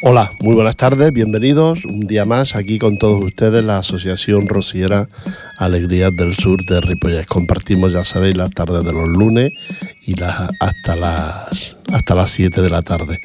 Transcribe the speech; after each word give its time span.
Hola, 0.00 0.30
muy 0.38 0.54
buenas 0.54 0.76
tardes, 0.76 1.12
bienvenidos 1.12 1.84
un 1.84 2.06
día 2.06 2.24
más 2.24 2.54
aquí 2.54 2.78
con 2.78 2.98
todos 2.98 3.24
ustedes 3.24 3.64
la 3.64 3.78
Asociación 3.78 4.46
Rociera 4.46 5.08
Alegrías 5.56 6.14
del 6.14 6.36
Sur 6.36 6.64
de 6.64 6.80
Ripollet. 6.80 7.26
Compartimos, 7.26 7.92
ya 7.92 8.04
sabéis, 8.04 8.36
las 8.36 8.50
tardes 8.50 8.84
de 8.84 8.92
los 8.92 9.08
lunes 9.08 9.50
y 10.06 10.14
las, 10.14 10.50
hasta, 10.60 10.94
las, 10.94 11.76
hasta 11.92 12.14
las 12.14 12.30
7 12.30 12.62
de 12.62 12.70
la 12.70 12.82
tarde. 12.82 13.18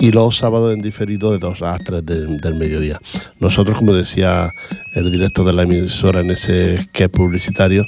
Y 0.00 0.10
los 0.10 0.36
sábados 0.36 0.74
en 0.74 0.82
diferido 0.82 1.30
de 1.30 1.38
2 1.38 1.62
a 1.62 1.78
3 1.78 2.04
del 2.04 2.54
mediodía. 2.54 2.98
Nosotros, 3.38 3.76
como 3.76 3.92
decía 3.94 4.50
el 4.96 5.12
director 5.12 5.46
de 5.46 5.52
la 5.52 5.62
emisora 5.62 6.20
en 6.20 6.32
ese 6.32 6.84
que 6.92 7.08
publicitario, 7.08 7.84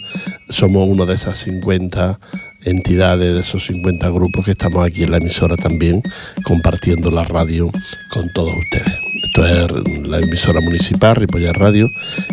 somos 0.49 0.89
uno 0.89 1.05
de 1.05 1.15
esas 1.15 1.37
50 1.39 2.21
entidades, 2.65 3.35
de 3.35 3.41
esos 3.41 3.67
50 3.67 4.09
grupos 4.11 4.45
que 4.45 4.53
estamos 4.53 4.85
aquí 4.85 5.05
en 5.05 5.11
la 5.11 5.19
emisora 5.19 5.57
también 5.57 6.03
compartiendo 6.45 7.11
la 7.11 7.25
radio 7.25 7.71
con 8.11 8.33
todos 8.33 8.55
ustedes. 8.57 8.99
Esto 9.25 9.47
es 9.47 10.07
la 10.09 10.19
emisora 10.19 10.61
municipal, 10.61 11.17
Ripollet 11.17 11.53
Radio, 11.53 11.91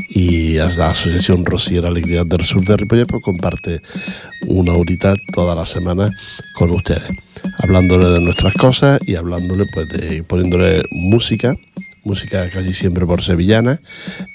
y 0.10 0.54
la 0.54 0.90
Asociación 0.90 1.46
Rociera 1.46 1.90
Alegría 1.90 2.24
del 2.24 2.44
Sur 2.46 2.64
de 2.66 2.78
Ripollet 2.78 3.08
pues 3.08 3.22
comparte 3.24 3.82
una 4.48 4.74
horita 4.74 5.14
toda 5.34 5.56
la 5.56 5.66
semana 5.66 6.10
con 6.56 6.72
ustedes, 6.72 7.10
hablándole 7.60 8.08
de 8.08 8.22
nuestras 8.22 8.54
cosas 8.54 9.00
y 9.06 9.16
hablándole, 9.16 9.66
pues, 9.74 9.88
de 9.90 10.24
poniéndole 10.24 10.84
música, 10.92 11.56
música 12.04 12.50
casi 12.50 12.74
siempre 12.74 13.06
por 13.06 13.22
sevillana 13.22 13.80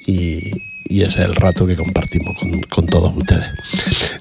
y, 0.07 0.53
y 0.93 1.01
ese 1.01 1.23
es 1.23 1.29
el 1.29 1.35
rato 1.35 1.67
que 1.67 1.75
compartimos 1.75 2.37
con, 2.69 2.87
todos 2.87 3.17
ustedes. 3.17 3.47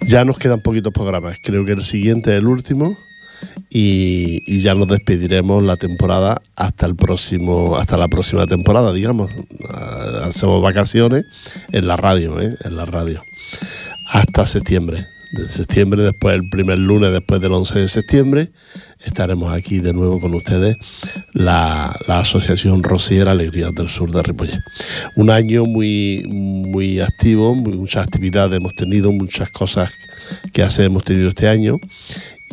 Ya 0.06 0.24
nos 0.24 0.38
quedan 0.38 0.62
poquitos 0.62 0.94
programas, 0.94 1.38
creo 1.44 1.66
que 1.66 1.74
el 1.74 1.84
siguiente 1.84 2.32
es 2.32 2.40
el 2.40 2.48
último 2.48 2.98
y, 3.70 4.58
ya 4.60 4.74
nos 4.74 4.88
despediremos 4.88 5.64
la 5.64 5.76
temporada 5.76 6.42
hasta 6.56 6.86
el 6.86 6.96
próximo, 6.96 7.76
hasta 7.76 7.98
la 7.98 8.08
próxima 8.08 8.48
temporada, 8.48 8.94
digamos. 8.94 9.30
Ah, 9.70 10.22
hacemos 10.24 10.62
vacaciones 10.62 11.26
en 11.74 11.88
la 11.88 11.98
radio, 11.98 12.40
¿eh? 12.40 12.56
en 12.64 12.78
la 12.78 12.86
radio. 12.86 13.22
Hasta 14.08 14.46
septiembre. 14.46 15.08
De 15.34 15.50
septiembre, 15.50 16.04
después 16.04 16.36
el 16.36 16.50
primer 16.50 16.78
lunes 16.78 17.12
después 17.12 17.42
del 17.42 17.52
11 17.52 17.80
de 17.80 17.88
septiembre 17.90 18.52
estaremos 19.06 19.54
aquí 19.54 19.80
de 19.80 19.94
nuevo 19.94 20.20
con 20.20 20.34
ustedes, 20.34 20.78
la, 21.34 21.98
Asociación 22.08 22.84
Rociera 22.84 23.32
Alegrías 23.32 23.74
del 23.74 23.90
Sur 23.90 24.12
de 24.12 24.22
Ripollet. 24.22 24.60
Un 25.16 25.30
año 25.30 25.66
muy, 25.66 26.24
muy 26.28 27.00
activo, 27.00 27.56
muchas 27.56 28.06
actividades 28.06 28.58
hemos 28.58 28.76
tenido, 28.76 29.12
muchas 29.12 29.50
cosas 29.52 29.92
que 30.54 30.62
hacer 30.62 30.86
hemos 30.86 31.04
tenido 31.04 31.30
este 31.30 31.48
año. 31.48 31.80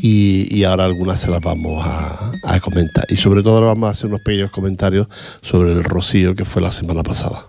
Y, 0.00 0.62
ahora 0.62 0.84
algunas 0.84 1.20
se 1.20 1.30
las 1.30 1.40
vamos 1.40 1.84
a, 1.84 2.30
a 2.44 2.60
comentar. 2.60 3.04
Y 3.08 3.16
sobre 3.16 3.42
todo 3.42 3.60
vamos 3.62 3.88
a 3.88 3.90
hacer 3.90 4.06
unos 4.06 4.20
pequeños 4.20 4.52
comentarios 4.52 5.08
sobre 5.42 5.72
el 5.72 5.82
Rocío 5.82 6.36
que 6.36 6.44
fue 6.44 6.62
la 6.62 6.70
semana 6.70 7.02
pasada. 7.02 7.46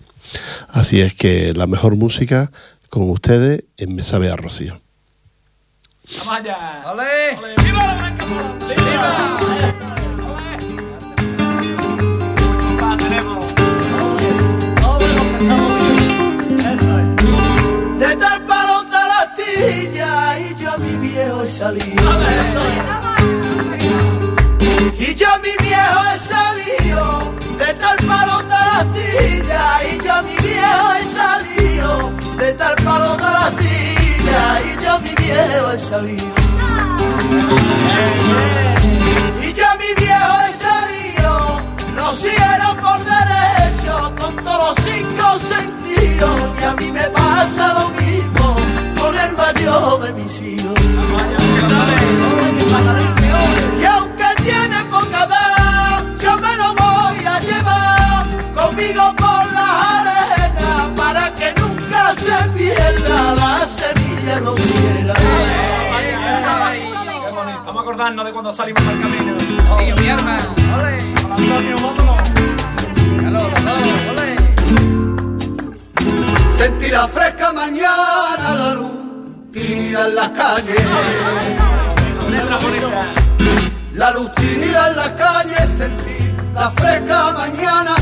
Así 0.68 1.00
es 1.00 1.14
que 1.14 1.54
la 1.54 1.68
mejor 1.68 1.96
música 1.96 2.52
con 2.90 3.10
ustedes 3.12 3.66
en 3.78 3.96
Me 3.96 4.02
Sabe 4.02 4.30
a 4.30 4.36
Rocío. 4.36 4.82
¡Vamos 6.18 6.34
allá! 6.34 6.84
¡Olé! 6.92 7.38
¡Olé! 7.38 7.56
¡Viva 7.64 7.86
la 7.86 8.19
De 8.30 8.36
tal 18.16 18.42
palo 18.44 18.86
y 19.58 20.58
yo 20.62 20.78
mi 20.78 21.08
viejo. 21.08 21.44
Y 25.00 25.16
yo 25.16 25.28
mi 25.42 25.66
viejo 25.66 26.02
he 26.14 26.20
salido. 26.20 27.34
De 27.58 27.74
tal 27.74 27.98
palo 28.08 28.42
la 28.48 28.80
astilla 28.82 29.64
y 29.92 29.98
yo 30.06 30.22
mi 30.24 30.36
viejo 30.48 30.92
he 30.94 31.02
salido. 31.16 32.12
De 32.38 32.54
tal 32.54 32.76
palo 32.84 33.18
la 33.18 33.48
astilla 33.48 33.99
y 34.66 34.84
yo 34.84 35.00
mi 35.00 35.14
viejo 35.16 35.72
he 35.72 35.80
salido. 35.80 36.26
Y 39.42 39.54
yo 39.54 39.66
mi 39.82 39.92
viejo 40.04 40.34
he 40.48 40.54
salido, 40.54 41.32
rociero 41.96 42.68
por 42.82 43.00
derecho, 43.06 43.94
con 44.20 44.36
todos 44.44 44.76
los 44.76 44.86
cinco 44.86 45.26
sentidos, 45.54 46.36
que 46.58 46.66
a 46.66 46.74
mí 46.76 46.92
me 46.92 47.08
pasa 47.10 47.74
lo 47.80 47.90
mismo 48.02 48.56
con 49.00 49.18
el 49.18 49.32
mayor 49.38 50.02
de 50.04 50.14
mis 50.14 50.42
hijos. 50.42 50.80
Vamos 67.66 67.78
a 67.78 67.82
acordarnos 67.82 68.26
de 68.26 68.32
cuando 68.32 68.54
salimos 68.54 68.86
al 68.86 69.02
camino. 69.02 69.36
Tío, 69.80 69.96
mi 69.96 70.08
hermano. 70.08 70.56
Ole. 70.76 71.00
Antonio, 71.32 71.76
vámonos. 71.82 72.20
Sentí 76.56 76.92
la 76.92 77.08
fresca 77.08 77.54
mañana, 77.54 78.56
la 78.56 78.74
luz 78.76 78.92
tímida 79.52 80.06
en 80.06 80.16
las 80.16 80.30
calles. 80.30 80.88
La 83.94 84.12
luz 84.12 84.36
tímida 84.36 84.90
en 84.90 84.96
las 84.96 85.10
calles, 85.10 85.70
sentí 85.76 86.32
la 86.54 86.70
fresca 86.72 87.34
mañana, 87.34 87.96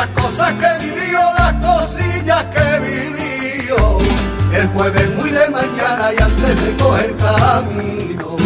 esas 0.00 0.22
cosas 0.22 0.52
que 0.52 0.84
viví 0.84 1.12
las 1.12 1.52
cosillas 1.54 2.44
que 2.44 2.80
viví 2.80 3.68
el 4.52 4.66
jueves 4.68 5.10
muy 5.16 5.30
de 5.30 5.50
mañana 5.50 6.12
y 6.16 6.22
antes 6.22 6.64
de 6.64 6.76
coger 6.76 7.16
camino. 7.16 8.36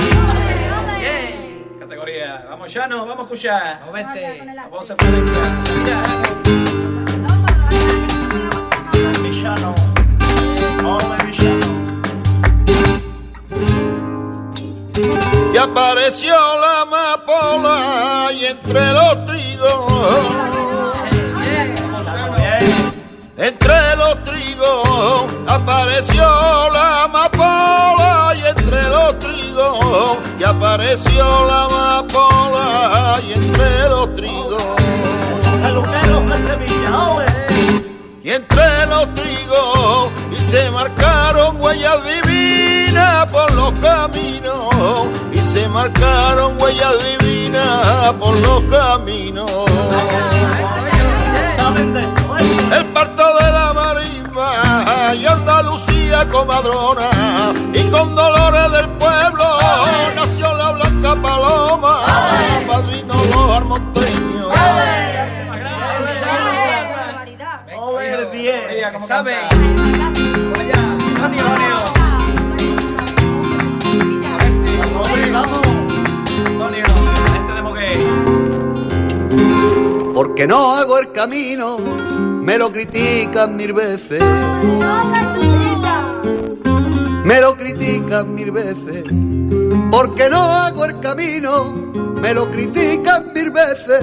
Categoría, 1.79 2.47
vamos 2.49 2.73
ya 2.73 2.89
no, 2.89 3.07
vamos 3.07 3.19
a 3.19 3.23
escuchar. 3.23 3.81
Vamos 3.81 3.89
a 3.89 3.93
verte. 3.93 4.43
Vamos 4.71 4.91
a 4.91 4.95
Villano. 9.23 9.75
Y 15.53 15.57
apareció 15.57 16.35
la 16.35 16.81
amapola 16.83 18.33
y 18.33 18.47
entre 18.47 18.93
los 18.93 19.27
trigos 19.27 20.54
apareció 25.85 26.25
la 26.73 27.05
amapola 27.05 28.35
y 28.37 28.49
entre 28.49 28.89
los 28.89 29.19
trigos 29.19 30.19
y 30.41 30.45
apareció 30.45 31.25
la 31.47 31.65
amapola 31.65 33.21
y 33.23 33.33
entre 33.33 33.89
los 33.91 34.17
trigos. 34.17 34.63
Y 38.23 38.31
entre 38.31 38.87
los 38.87 39.15
trigos 39.15 40.09
y 40.33 40.51
se 40.51 40.71
marcaron 40.71 41.61
huellas 41.61 41.99
divinas 42.03 43.27
por 43.27 43.53
los 43.53 43.73
caminos 43.73 45.07
y 45.33 45.39
se 45.39 45.69
marcaron 45.69 46.61
huellas 46.63 46.95
divinas 47.05 48.15
por 48.19 48.39
los 48.41 48.63
caminos. 48.63 49.74
Y 56.65 57.83
con 57.91 58.15
dolores 58.15 58.73
del 58.73 58.89
pueblo 58.91 59.45
nació 60.15 60.57
la 60.57 60.73
blanca 60.73 61.15
paloma, 61.21 61.99
padrino 62.67 63.15
los 63.15 63.57
armonteños. 63.57 64.49
¿Sabe? 69.07 69.37
Porque 80.15 80.47
no 80.47 80.75
hago 80.77 80.99
el 80.99 81.13
camino 81.13 81.77
me 82.45 82.59
lo 82.59 82.71
critican 82.71 83.57
mil 83.57 83.73
veces. 83.73 84.23
Me 87.25 87.41
lo 87.41 87.57
critican 87.57 88.35
mil 88.35 88.51
veces, 88.51 89.03
porque 89.91 90.29
no 90.29 90.43
hago 90.43 90.85
el 90.85 91.01
camino, 91.01 91.73
me 92.21 92.35
lo 92.35 92.51
critican 92.51 93.33
mil 93.33 93.51
veces, 93.51 94.03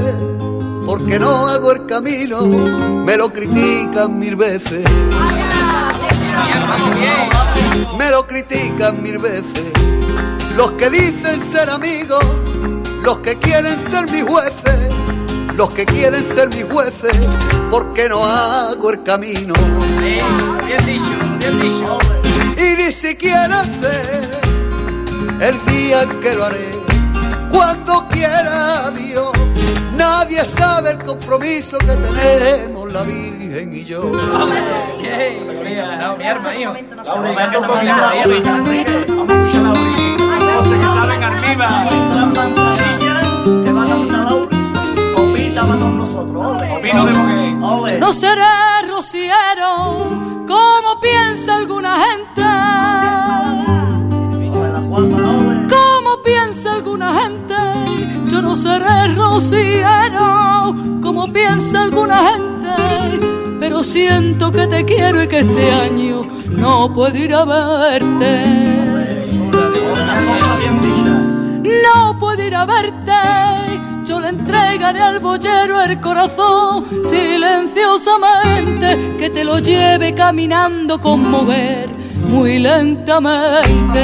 porque 0.86 1.20
no 1.20 1.48
hago 1.48 1.72
el 1.72 1.86
camino, 1.86 2.42
me 2.42 3.18
lo 3.18 3.32
critican 3.32 4.18
mil 4.18 4.36
veces. 4.36 4.84
Me 7.96 8.10
lo 8.10 8.26
critican 8.26 9.04
mil 9.04 9.20
veces, 9.20 9.72
los 10.58 10.72
que 10.72 10.90
dicen 10.90 11.44
ser 11.44 11.70
amigos, 11.70 12.26
los 13.04 13.20
que 13.20 13.36
quieren 13.38 13.78
ser 13.92 14.10
mis 14.12 14.24
jueces 14.24 14.92
los 15.56 15.70
que 15.72 15.86
quieren 15.86 16.26
ser 16.26 16.50
mis 16.50 16.64
jueces, 16.64 17.16
porque 17.70 18.10
no 18.10 18.24
hago 18.26 18.90
el 18.90 19.04
camino. 19.04 19.54
Bien, 20.00 20.26
dicho, 20.86 21.04
bien 21.40 21.60
dicho. 21.60 22.21
Y 22.92 22.94
ni 22.94 23.00
siquiera 23.00 23.64
sé 23.64 24.22
el 25.40 25.66
día 25.66 26.04
en 26.04 26.20
que 26.20 26.36
lo 26.36 26.44
haré, 26.44 26.72
cuando 27.50 28.06
quiera 28.10 28.92
Dios. 28.92 29.32
Nadie 29.96 30.44
sabe 30.44 30.92
el 30.92 30.98
compromiso 30.98 31.78
que 31.78 31.86
tenemos 31.86 32.92
la 32.92 33.04
Virgen 33.04 33.74
y 33.74 33.86
yo. 33.86 34.12
Mi 36.18 36.26
hermano, 36.26 36.68
No 48.00 48.12
seré 48.12 48.88
rociero 48.90 50.32
como 50.46 50.81
no 58.52 58.58
seré 58.58 59.08
rociero 59.16 60.76
como 61.02 61.32
piensa 61.32 61.84
alguna 61.84 62.18
gente. 62.32 62.68
Pero 63.62 63.82
siento 63.82 64.52
que 64.52 64.68
te 64.68 64.84
quiero 64.84 65.24
y 65.24 65.28
que 65.30 65.40
este 65.40 65.72
año 65.72 66.24
no 66.50 66.94
puedo 66.94 67.16
ir 67.16 67.34
a 67.34 67.46
verte. 67.46 68.44
No 71.86 72.20
puedo 72.20 72.44
ir 72.44 72.54
a 72.54 72.66
verte 72.66 73.14
yo 74.04 74.20
le 74.20 74.30
entregaré 74.30 75.00
al 75.00 75.20
boyero 75.20 75.80
el 75.82 76.02
corazón 76.02 76.84
silenciosamente, 77.10 79.16
que 79.18 79.30
te 79.30 79.46
lo 79.46 79.60
lleve 79.60 80.14
caminando 80.14 81.00
con 81.00 81.32
mujer 81.32 81.90
muy 82.28 82.60
lentamente. 82.60 83.64
Te 83.94 84.04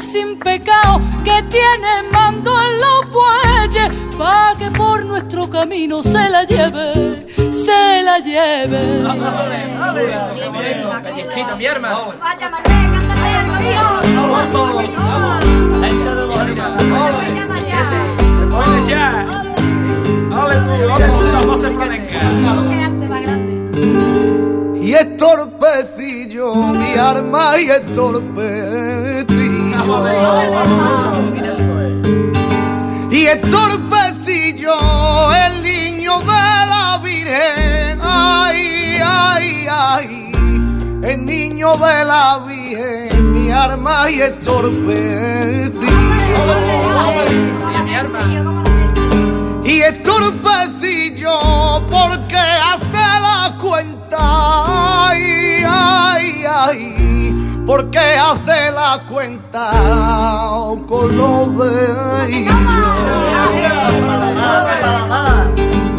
sin 0.00 0.38
pecado, 0.38 1.00
que 1.24 1.42
tienes 1.50 2.12
mando 2.12 2.52
en 2.60 2.78
los 2.78 3.10
bueyes, 3.10 3.92
pa' 4.16 4.54
que 4.58 4.70
por 4.70 5.04
nuestro 5.04 5.48
camino 5.50 6.02
se 6.02 6.28
la 6.30 6.44
lleve, 6.44 7.26
se 7.52 8.02
la 8.02 8.18
lleve. 8.18 8.78
mi 11.56 11.64
hermano. 11.64 12.14
Se 18.36 18.46
pone 18.46 18.88
ya. 18.88 19.38
Y 24.80 24.94
es 24.94 25.16
torpecillo 25.18 26.54
mi 26.54 26.94
arma 26.94 27.58
y 27.58 27.68
es 27.68 27.84
torpecillo. 29.88 31.68
Y 33.10 33.26
es 33.26 33.40
torpecillo 33.40 34.74
el 35.32 35.62
niño 35.62 36.18
de 36.20 36.26
la 36.26 37.00
Virgen. 37.02 37.98
Ay, 38.02 38.98
ay, 39.04 39.66
ay. 39.70 40.32
El 41.02 41.24
niño 41.24 41.76
de 41.76 42.04
la 42.04 42.38
Virgen 42.46 43.08
arma 43.58 44.10
y 44.10 44.20
estorpecillo. 44.20 45.88
Y 49.64 49.80
estorpecillo 49.82 51.38
porque 51.90 52.47
Porque 57.78 58.00
hace 58.00 58.72
la 58.72 59.04
cuenta 59.08 59.70
con 60.88 61.16
lo 61.16 61.46
de. 61.46 62.44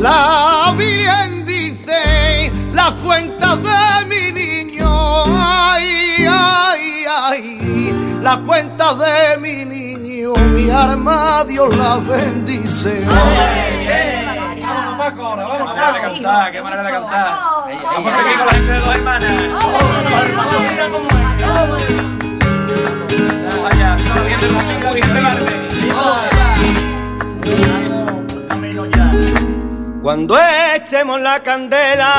La 0.02 0.76
Virgen 0.78 1.46
dice 1.46 2.52
la 2.74 2.94
cuenta 3.02 3.56
de 3.56 4.06
mi 4.10 4.30
niño. 4.34 5.24
Ay, 5.26 6.26
ay 7.10 8.20
la 8.22 8.42
cuenta 8.46 8.94
de 8.96 9.38
mi 9.38 9.64
niño, 9.64 10.34
mi 10.54 10.70
arma, 10.70 11.46
Dios 11.48 11.74
la 11.78 11.96
bendice. 11.96 13.06
Ahora, 15.18 15.44
vamos, 15.44 15.58
qué 15.58 15.64
manera 15.64 15.92
de 15.94 16.02
cantar, 16.02 16.52
qué 16.52 16.62
manera 16.62 16.84
de 16.84 16.92
cantar. 16.92 17.40
Vamos 17.84 18.14
a 18.14 18.18
seguir 18.18 18.38
con 18.38 18.46
la 18.46 18.54
gente 18.54 18.72
de 18.72 18.80
dos 18.80 18.96
hermanas. 18.96 19.34
Vaya, 23.64 23.98
gente 24.28 24.46
de 24.46 24.52
música 24.54 24.92
y 24.98 25.02
verde. 25.02 25.70
Cuando 30.02 30.38
echemos 30.76 31.20
la 31.20 31.44
candela 31.44 32.16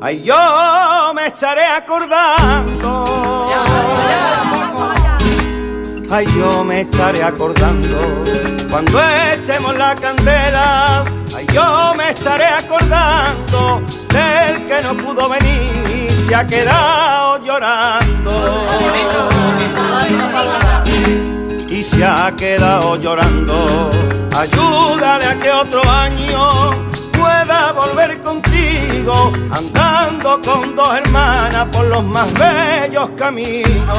Ay, 0.00 0.22
yo 0.24 1.12
me 1.14 1.26
estaré 1.26 1.64
acordando. 1.64 3.06
Ay, 6.10 6.26
yo 6.36 6.64
me 6.64 6.80
estaré 6.80 7.22
acordando. 7.22 8.61
Cuando 8.72 8.98
echemos 9.34 9.76
la 9.76 9.94
candela, 9.94 11.04
yo 11.52 11.92
me 11.94 12.08
estaré 12.08 12.46
acordando 12.46 13.82
del 14.08 14.66
que 14.66 14.82
no 14.82 14.96
pudo 14.96 15.28
venir, 15.28 16.10
se 16.10 16.34
ha 16.34 16.46
quedado 16.46 17.38
llorando. 17.44 18.66
Y 21.68 21.82
se 21.82 22.02
ha 22.02 22.34
quedado 22.34 22.96
llorando. 22.96 23.90
Ayúdale 24.34 25.26
a 25.26 25.38
que 25.38 25.50
otro 25.50 25.82
año 25.90 26.70
pueda 27.12 27.72
volver 27.72 28.22
contigo, 28.22 29.34
andando 29.50 30.40
con 30.40 30.74
dos 30.74 30.96
hermanas 30.96 31.66
por 31.70 31.84
los 31.88 32.04
más 32.04 32.32
bellos 32.32 33.10
caminos. 33.18 33.98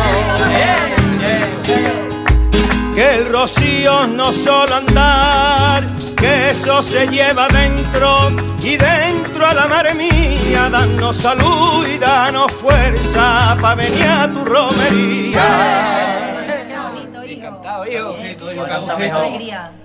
Que 2.95 3.15
el 3.15 3.27
rocío 3.27 4.05
no 4.07 4.31
solo 4.31 4.75
andar, 4.75 5.83
que 6.15 6.51
eso 6.51 6.83
se 6.83 7.07
lleva 7.07 7.47
dentro 7.47 8.29
y 8.61 8.77
dentro 8.77 9.47
a 9.47 9.53
la 9.55 9.67
madre 9.67 9.95
mía, 9.95 10.69
danos 10.69 11.17
salud 11.17 11.87
y 11.87 11.97
danos 11.97 12.51
fuerza 12.53 13.57
para 13.59 13.75
venir 13.75 14.03
a 14.03 14.29
tu 14.31 14.45
romería. 14.45 15.41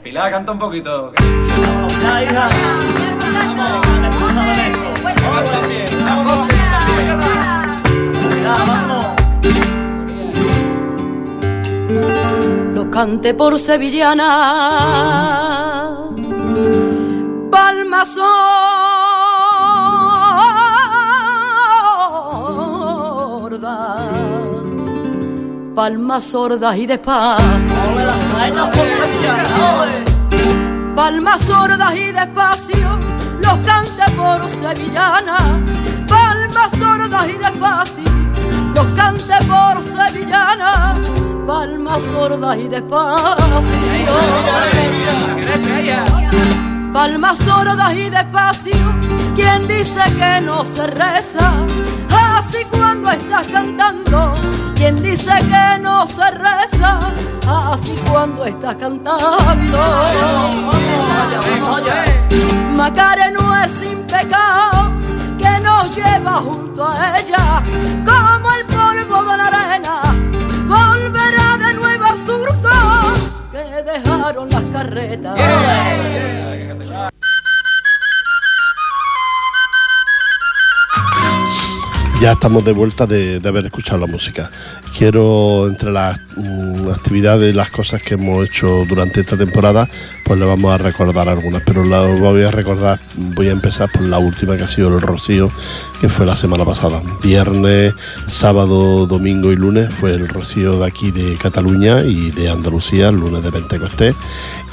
Pilar, 0.02 0.30
canta 0.30 0.52
un 0.52 0.58
poquito. 0.58 1.12
Cante 12.98 13.30
por 13.32 13.54
sevillana, 13.60 14.30
palma 17.48 18.04
sorda, 18.04 18.26
palmas 25.76 26.24
sordas 26.24 26.76
y 26.76 26.86
despacio. 26.88 27.74
Palmas 30.96 31.40
sordas 31.42 31.94
y 31.94 32.10
despacio. 32.10 32.98
Los 33.44 33.58
cante 33.58 34.10
por 34.16 34.40
sevillana, 34.48 35.38
palmas 36.08 36.70
sordas 36.76 37.28
y 37.28 37.34
despacio, 37.34 38.10
los 38.74 38.86
cante 38.96 39.38
por 39.46 39.84
sevillana, 39.84 40.94
palmas 41.48 42.02
sordas 42.02 42.58
y 42.58 42.68
despacio. 42.68 43.46
Palmas 46.92 47.38
sordas 47.38 47.94
y 47.94 48.10
despacio, 48.10 48.76
quien 49.34 49.66
dice 49.66 50.02
que 50.18 50.42
no 50.42 50.62
se 50.66 50.86
reza, 50.88 51.54
así 52.36 52.58
cuando 52.70 53.10
estás 53.10 53.46
cantando, 53.46 54.34
quien 54.74 55.02
dice 55.02 55.32
que 55.48 55.78
no 55.80 56.06
se 56.06 56.30
reza, 56.32 57.00
así 57.72 57.96
cuando 58.10 58.44
estás 58.44 58.74
cantando. 58.74 59.38
Macare 62.76 63.30
no 63.30 63.56
es 63.62 63.72
sin 63.72 64.02
pecado 64.02 64.92
que 65.38 65.60
nos 65.60 65.96
lleva 65.96 66.32
junto 66.32 66.86
a 66.86 67.18
ella, 67.18 67.62
como 68.04 68.50
el 68.52 68.66
polvo 68.66 69.30
de 69.30 69.36
la 69.38 69.46
arena, 69.46 70.07
dejaron 73.82 74.48
las 74.50 74.62
carretas. 74.72 75.38
Ya 82.20 82.32
estamos 82.32 82.64
de 82.64 82.72
vuelta 82.72 83.06
de, 83.06 83.40
haber 83.44 83.66
escuchado 83.66 83.98
la 83.98 84.08
música. 84.08 84.50
Quiero, 84.96 85.68
entre 85.68 85.92
las 85.92 86.18
mm, 86.34 86.88
actividades 86.88 87.54
las 87.54 87.70
cosas 87.70 88.02
que 88.02 88.14
hemos 88.14 88.48
hecho 88.48 88.84
durante 88.88 89.20
esta 89.20 89.36
temporada, 89.36 89.88
pues 90.24 90.36
le 90.36 90.44
vamos 90.44 90.74
a 90.74 90.78
recordar 90.78 91.28
algunas, 91.28 91.62
pero 91.62 91.84
la 91.84 92.00
voy 92.00 92.42
a 92.42 92.50
recordar, 92.50 92.98
voy 93.14 93.46
a 93.46 93.52
empezar 93.52 93.88
por 93.92 94.02
la 94.02 94.18
última 94.18 94.56
que 94.56 94.64
ha 94.64 94.68
sido 94.68 94.88
el 94.88 95.00
Rocío, 95.00 95.48
que 96.00 96.08
fue 96.08 96.26
la 96.26 96.34
semana 96.34 96.64
pasada. 96.64 97.00
Viernes, 97.22 97.94
sábado, 98.26 99.06
domingo 99.06 99.52
y 99.52 99.56
lunes 99.56 99.88
fue 99.94 100.14
el 100.14 100.26
Rocío 100.26 100.80
de 100.80 100.86
aquí 100.88 101.12
de 101.12 101.36
Cataluña 101.36 102.02
y 102.02 102.32
de 102.32 102.50
Andalucía, 102.50 103.10
el 103.10 103.20
lunes 103.20 103.44
de 103.44 103.52
Pentecostés. 103.52 104.16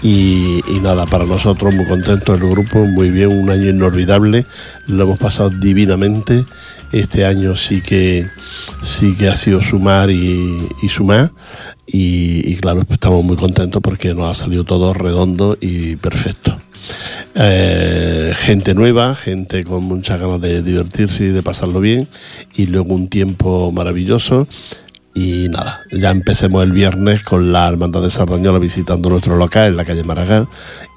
Y, 0.02 0.64
y 0.68 0.80
nada, 0.82 1.06
para 1.06 1.25
nosotros 1.25 1.75
muy 1.75 1.86
contentos 1.86 2.42
el 2.42 2.50
grupo, 2.50 2.80
muy 2.80 3.12
bien, 3.12 3.30
un 3.30 3.52
año 3.52 3.70
inolvidable, 3.70 4.48
lo 4.88 5.04
hemos 5.04 5.20
pasado 5.20 5.52
divinamente 5.52 6.44
este 7.00 7.25
año 7.25 7.56
sí 7.56 7.82
que 7.82 8.25
sí 8.82 9.16
que 9.16 9.28
ha 9.28 9.36
sido 9.36 9.62
sumar 9.62 10.10
y, 10.10 10.68
sumar. 10.90 11.32
Y, 11.86 12.56
claro 12.58 12.84
pues 12.84 12.92
estamos 12.92 13.24
muy 13.24 13.38
contentos 13.38 13.82
porque 13.82 14.14
nos 14.14 14.30
ha 14.30 14.44
salido 14.44 14.64
todo 14.64 14.94
redondo 14.94 15.58
y 15.60 15.98
perfecto. 15.98 16.56
Eh, 17.36 18.34
gente 18.38 18.74
nueva, 18.74 19.14
gente 19.16 19.66
con 19.66 19.84
muchas 19.84 20.22
ganas 20.22 20.40
de 20.40 20.62
divertirse 20.62 21.25
y 21.25 21.30
de 21.30 21.44
pasarlo 21.44 21.80
bien. 21.82 22.08
Y 22.56 22.68
luego 22.68 22.94
un 22.94 23.10
tiempo 23.10 23.72
maravilloso. 23.72 24.48
Y 25.14 25.48
nada, 25.50 25.82
ya 25.92 26.12
empecemos 26.12 26.64
el 26.64 26.74
viernes 26.74 27.24
con 27.24 27.52
la 27.54 27.68
Hermandad 27.68 28.02
de 28.02 28.10
Sardañola 28.10 28.60
visitando 28.60 29.10
nuestro 29.10 29.38
local 29.38 29.70
en 29.70 29.78
la 29.78 29.86
calle 29.86 30.04
Maragall. 30.04 30.48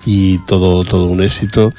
Y 0.07 0.39
todo, 0.47 0.85
todo 0.85 1.07
un 1.07 1.23
éxito 1.23 1.73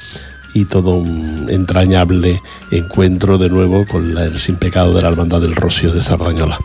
y 0.60 0.66
todo 0.66 0.92
un 0.92 1.48
entrañable 1.50 2.42
encuentro 2.70 3.38
de 3.38 3.50
nuevo 3.50 3.86
con 3.86 4.18
el 4.18 4.40
sin 4.40 4.58
pecado 4.58 4.94
de 4.94 5.02
la 5.02 5.08
Hermandad 5.08 5.40
del 5.40 5.56
Rocío 5.56 5.94
de 5.94 6.04
Sardañola. 6.04 6.60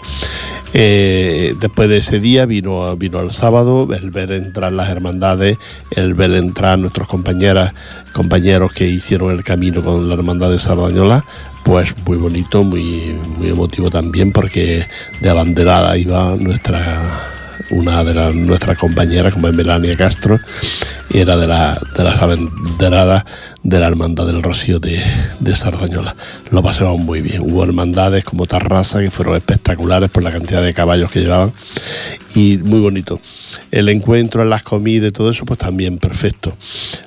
Eh, 0.77 1.55
después 1.61 1.89
de 1.89 1.99
ese 1.99 2.19
día 2.19 2.47
vino, 2.47 2.97
vino 2.97 3.21
el 3.21 3.31
sábado 3.31 3.89
el 3.95 4.11
ver 4.11 4.33
entrar 4.33 4.73
las 4.73 4.89
hermandades, 4.89 5.59
el 5.93 6.15
ver 6.15 6.33
entrar 6.33 6.77
nuestros 6.81 7.07
compañeras, 7.07 7.73
compañeros 8.13 8.73
que 8.73 8.89
hicieron 8.89 9.31
el 9.31 9.45
camino 9.45 9.85
con 9.85 10.09
la 10.09 10.15
Hermandad 10.15 10.51
de 10.51 10.59
Sardañola, 10.59 11.25
pues 11.63 11.95
muy 12.05 12.17
bonito, 12.17 12.65
muy, 12.65 13.17
muy 13.39 13.51
emotivo 13.51 13.91
también, 13.91 14.33
porque 14.33 14.85
de 15.21 15.31
abanderada 15.31 15.97
iba 15.97 16.35
nuestra 16.35 17.34
una 17.71 18.05
de 18.05 18.35
nuestras 18.35 18.79
compañeras, 18.79 19.33
como 19.33 19.49
es 19.49 19.55
Melania 19.55 19.97
Castro, 19.97 20.39
era 21.13 21.37
de, 21.37 21.47
la, 21.47 21.81
de 21.97 22.05
las 22.05 22.21
abanderadas 22.21 23.25
de 23.63 23.79
la 23.79 23.87
Hermandad 23.87 24.27
del 24.27 24.43
Rocío 24.43 24.81
de, 24.81 25.03
de, 25.39 25.55
Sardañola. 25.55 26.17
Lo 26.51 26.63
pasamos 26.63 27.01
muy 27.01 27.21
bien. 27.21 27.41
Hubo 27.43 27.65
hermandades 27.65 28.25
como 28.25 28.47
Tarrasa 28.47 29.01
que 29.01 29.11
fueron 29.11 29.37
espectaculares 29.37 30.11
por 30.11 30.23
la 30.23 30.33
cantidad 30.33 30.63
de 30.63 30.75
caballos 30.75 31.11
que 31.11 31.21
llevaban 31.21 31.53
y 32.35 32.59
muy 32.59 32.81
bonito. 32.81 33.21
El 33.71 33.89
encuentro, 33.89 34.43
en 34.43 34.51
las 34.51 34.63
comidas 34.63 35.09
y 35.09 35.13
todo 35.13 35.31
eso, 35.31 35.45
pues 35.45 35.59
también 35.59 35.99
perfecto. 35.99 36.57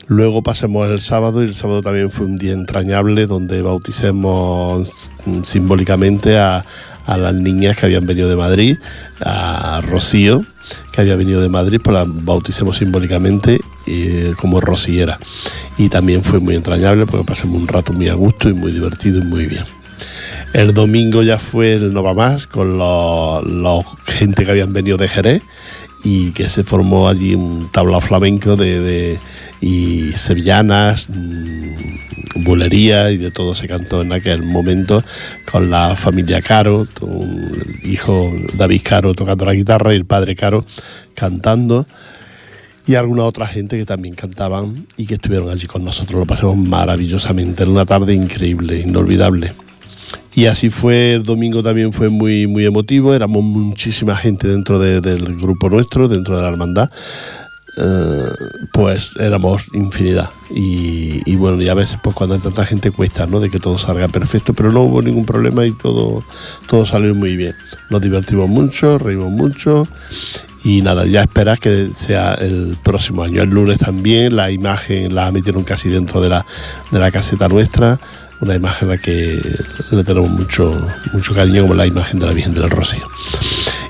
Luego 0.07 0.41
pasemos 0.41 0.89
el 0.89 1.01
sábado 1.01 1.43
y 1.43 1.47
el 1.47 1.55
sábado 1.55 1.81
también 1.81 2.11
fue 2.11 2.25
un 2.25 2.37
día 2.37 2.53
entrañable 2.53 3.27
donde 3.27 3.61
bauticemos 3.61 5.11
simbólicamente 5.43 6.37
a, 6.37 6.65
a 7.07 7.17
las 7.17 7.33
niñas 7.33 7.77
que 7.77 7.87
habían 7.87 8.05
venido 8.05 8.29
de 8.29 8.35
Madrid, 8.35 8.77
a 9.21 9.81
Rocío, 9.81 10.45
que 10.91 11.01
había 11.01 11.15
venido 11.15 11.41
de 11.41 11.49
Madrid, 11.49 11.79
pues 11.83 11.93
la 11.93 12.05
bauticemos 12.05 12.77
simbólicamente 12.77 13.59
eh, 13.87 14.33
como 14.39 14.59
rociera. 14.59 15.17
Y 15.77 15.89
también 15.89 16.23
fue 16.23 16.39
muy 16.39 16.55
entrañable 16.55 17.05
porque 17.05 17.25
pasamos 17.25 17.61
un 17.61 17.67
rato 17.67 17.93
muy 17.93 18.09
a 18.09 18.13
gusto 18.13 18.49
y 18.49 18.53
muy 18.53 18.71
divertido 18.73 19.19
y 19.19 19.23
muy 19.23 19.45
bien. 19.45 19.63
El 20.53 20.73
domingo 20.73 21.23
ya 21.23 21.39
fue 21.39 21.73
el 21.73 21.93
Nova 21.93 22.13
Más 22.13 22.45
con 22.45 22.77
la 22.77 23.41
gente 24.05 24.45
que 24.45 24.51
habían 24.51 24.73
venido 24.73 24.97
de 24.97 25.07
Jerez 25.07 25.43
y 26.03 26.31
que 26.31 26.49
se 26.49 26.63
formó 26.63 27.07
allí 27.07 27.35
un 27.35 27.69
tablao 27.71 28.01
flamenco 28.01 28.55
de, 28.55 29.17
y 29.61 30.11
sevillanas, 30.13 31.09
mm, 31.09 32.43
bulería 32.43 33.11
y 33.11 33.17
de 33.17 33.31
todo 33.31 33.55
se 33.55 33.67
cantó 33.67 34.01
en 34.01 34.11
aquel 34.11 34.43
momento 34.43 35.03
con 35.51 35.69
la 35.69 35.95
familia 35.95 36.41
Caro, 36.41 36.87
el 37.01 37.89
hijo 37.89 38.31
David 38.55 38.81
Caro 38.83 39.13
tocando 39.13 39.45
la 39.45 39.53
guitarra 39.53 39.93
y 39.93 39.97
el 39.97 40.05
padre 40.05 40.35
Caro 40.35 40.65
cantando 41.15 41.87
y 42.87 42.95
alguna 42.95 43.23
otra 43.23 43.47
gente 43.47 43.77
que 43.77 43.85
también 43.85 44.15
cantaban 44.15 44.87
y 44.95 45.05
que 45.05 45.15
estuvieron 45.15 45.49
allí 45.49 45.67
con 45.67 45.83
nosotros. 45.83 46.19
Lo 46.19 46.25
pasamos 46.25 46.57
maravillosamente, 46.57 47.63
era 47.63 47.71
una 47.71 47.85
tarde 47.85 48.13
increíble, 48.13 48.79
inolvidable. 48.79 49.53
Y 50.33 50.45
así 50.45 50.69
fue, 50.69 51.15
el 51.15 51.23
domingo 51.23 51.63
también 51.63 51.91
fue 51.91 52.09
muy, 52.09 52.47
muy 52.47 52.65
emotivo, 52.65 53.13
éramos 53.13 53.43
muchísima 53.43 54.15
gente 54.15 54.47
dentro 54.47 54.79
del 54.79 55.35
grupo 55.35 55.69
nuestro, 55.69 56.07
dentro 56.07 56.37
de 56.37 56.43
la 56.43 56.49
hermandad. 56.49 56.89
Eh, 57.79 58.29
pues 58.71 59.11
éramos 59.19 59.65
infinidad 59.71 60.31
y, 60.49 61.35
bueno 61.35 61.61
y 61.61 61.69
a 61.69 61.75
veces 61.75 61.99
pues 62.01 62.15
cuando 62.15 62.33
hay 62.33 62.41
tanta 62.41 62.65
gente 62.65 62.89
cuesta 62.89 63.27
no 63.27 63.39
de 63.39 63.51
que 63.51 63.59
todo 63.59 63.77
salga 63.77 64.07
perfecto 64.07 64.55
pero 64.55 64.71
no 64.71 64.81
hubo 64.81 64.99
ningún 65.03 65.27
problema 65.27 65.63
y 65.63 65.73
todo 65.73 66.23
todo 66.67 66.87
salió 66.87 67.13
muy 67.13 67.37
bien 67.37 67.53
nos 67.91 68.01
divertimos 68.01 68.49
mucho 68.49 68.97
reímos 68.97 69.29
mucho 69.29 69.87
y 70.63 70.81
nada, 70.81 71.05
ya 71.05 71.21
esperas 71.21 71.59
que 71.59 71.91
sea 71.95 72.33
el 72.33 72.77
próximo 72.83 73.23
año. 73.23 73.41
El 73.41 73.51
lunes 73.51 73.77
también 73.77 74.35
la 74.35 74.51
imagen 74.51 75.15
la 75.15 75.31
metieron 75.31 75.63
casi 75.63 75.87
dentro 75.87 76.19
de 76.19 76.27
la, 76.27 76.45
de 76.91 76.99
la 76.99 77.09
caseta 77.09 77.47
nuestra 77.47 77.97
una 78.39 78.55
imagen 78.55 78.89
a 78.89 78.91
la 78.93 78.97
que 78.97 79.39
le 79.91 80.03
tenemos 80.03 80.29
mucho, 80.29 80.79
mucho 81.13 81.33
cariño, 81.33 81.63
como 81.63 81.73
la 81.73 81.87
imagen 81.87 82.19
de 82.19 82.25
la 82.25 82.33
Virgen 82.33 82.53
del 82.53 82.69
Rocío. 82.69 83.07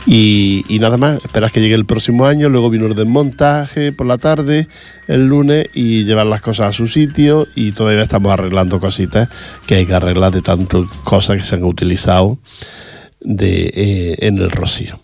Y, 0.09 0.77
nada 0.79 0.95
más, 0.95 1.19
esperas 1.23 1.51
que 1.51 1.59
llegue 1.59 1.75
el 1.75 1.85
próximo 1.85 2.25
año, 2.25 2.47
luego 2.47 2.69
vino 2.69 2.85
el 2.85 2.95
desmontaje 2.95 3.91
por 3.91 4.07
la 4.07 4.17
tarde, 4.17 4.69
el 5.07 5.27
lunes, 5.27 5.67
y 5.73 6.05
llevar 6.05 6.27
las 6.27 6.41
cosas 6.41 6.69
a 6.69 6.73
su 6.73 6.87
sitio, 6.87 7.45
y 7.55 7.73
todavía 7.73 8.03
estamos 8.03 8.31
arreglando 8.31 8.79
cositas 8.79 9.27
que 9.67 9.75
hay 9.75 9.85
que 9.85 9.93
arreglar 9.93 10.31
de 10.31 10.41
tantas 10.41 10.85
cosas 11.03 11.37
que 11.37 11.43
se 11.43 11.55
han 11.55 11.65
utilizado 11.65 12.39
de, 13.19 13.65
eh, 13.75 14.15
en 14.19 14.37
el 14.37 14.49
Rocío. 14.49 14.97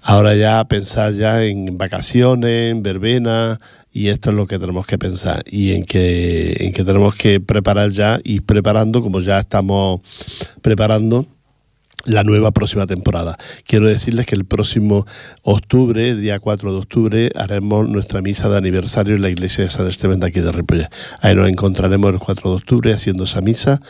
Ahora 0.00 0.36
ya 0.36 0.62
pensar 0.68 1.12
ya 1.14 1.42
en 1.42 1.76
vacaciones, 1.76 2.70
en 2.70 2.84
verbena, 2.84 3.58
y 3.92 4.08
esto 4.08 4.30
es 4.30 4.36
lo 4.36 4.46
que 4.46 4.60
tenemos 4.60 4.86
que 4.86 4.98
pensar 4.98 5.42
y 5.50 5.72
en 5.72 5.84
que, 5.84 6.54
en 6.60 6.72
que 6.72 6.84
tenemos 6.84 7.16
que 7.16 7.40
preparar 7.40 7.90
ya 7.90 8.20
y 8.22 8.40
preparando 8.40 9.02
como 9.02 9.20
ya 9.20 9.40
estamos 9.40 10.02
preparando 10.62 11.26
la 12.06 12.24
nueva 12.24 12.52
próxima 12.52 12.86
temporada. 12.86 13.36
Quiero 13.66 13.86
decirles 13.86 14.26
que 14.26 14.34
el 14.34 14.44
próximo 14.44 15.06
octubre, 15.42 16.10
el 16.10 16.22
día 16.22 16.40
4 16.40 16.72
de 16.72 16.78
octubre, 16.78 17.30
haremos 17.34 17.88
nuestra 17.88 18.22
misa 18.22 18.48
de 18.48 18.56
aniversario 18.56 19.16
en 19.16 19.22
la 19.22 19.30
iglesia 19.30 19.64
de 19.64 19.70
San 19.70 19.86
Esteban 19.86 20.20
de 20.20 20.26
aquí 20.28 20.40
de 20.40 20.52
Ripollet. 20.52 20.88
Ahí 21.20 21.34
nos 21.34 21.48
encontraremos 21.48 22.12
el 22.12 22.18
4 22.18 22.50
de 22.50 22.56
octubre 22.56 22.92
haciendo 22.92 23.24
esa 23.24 23.40
misa 23.40 23.80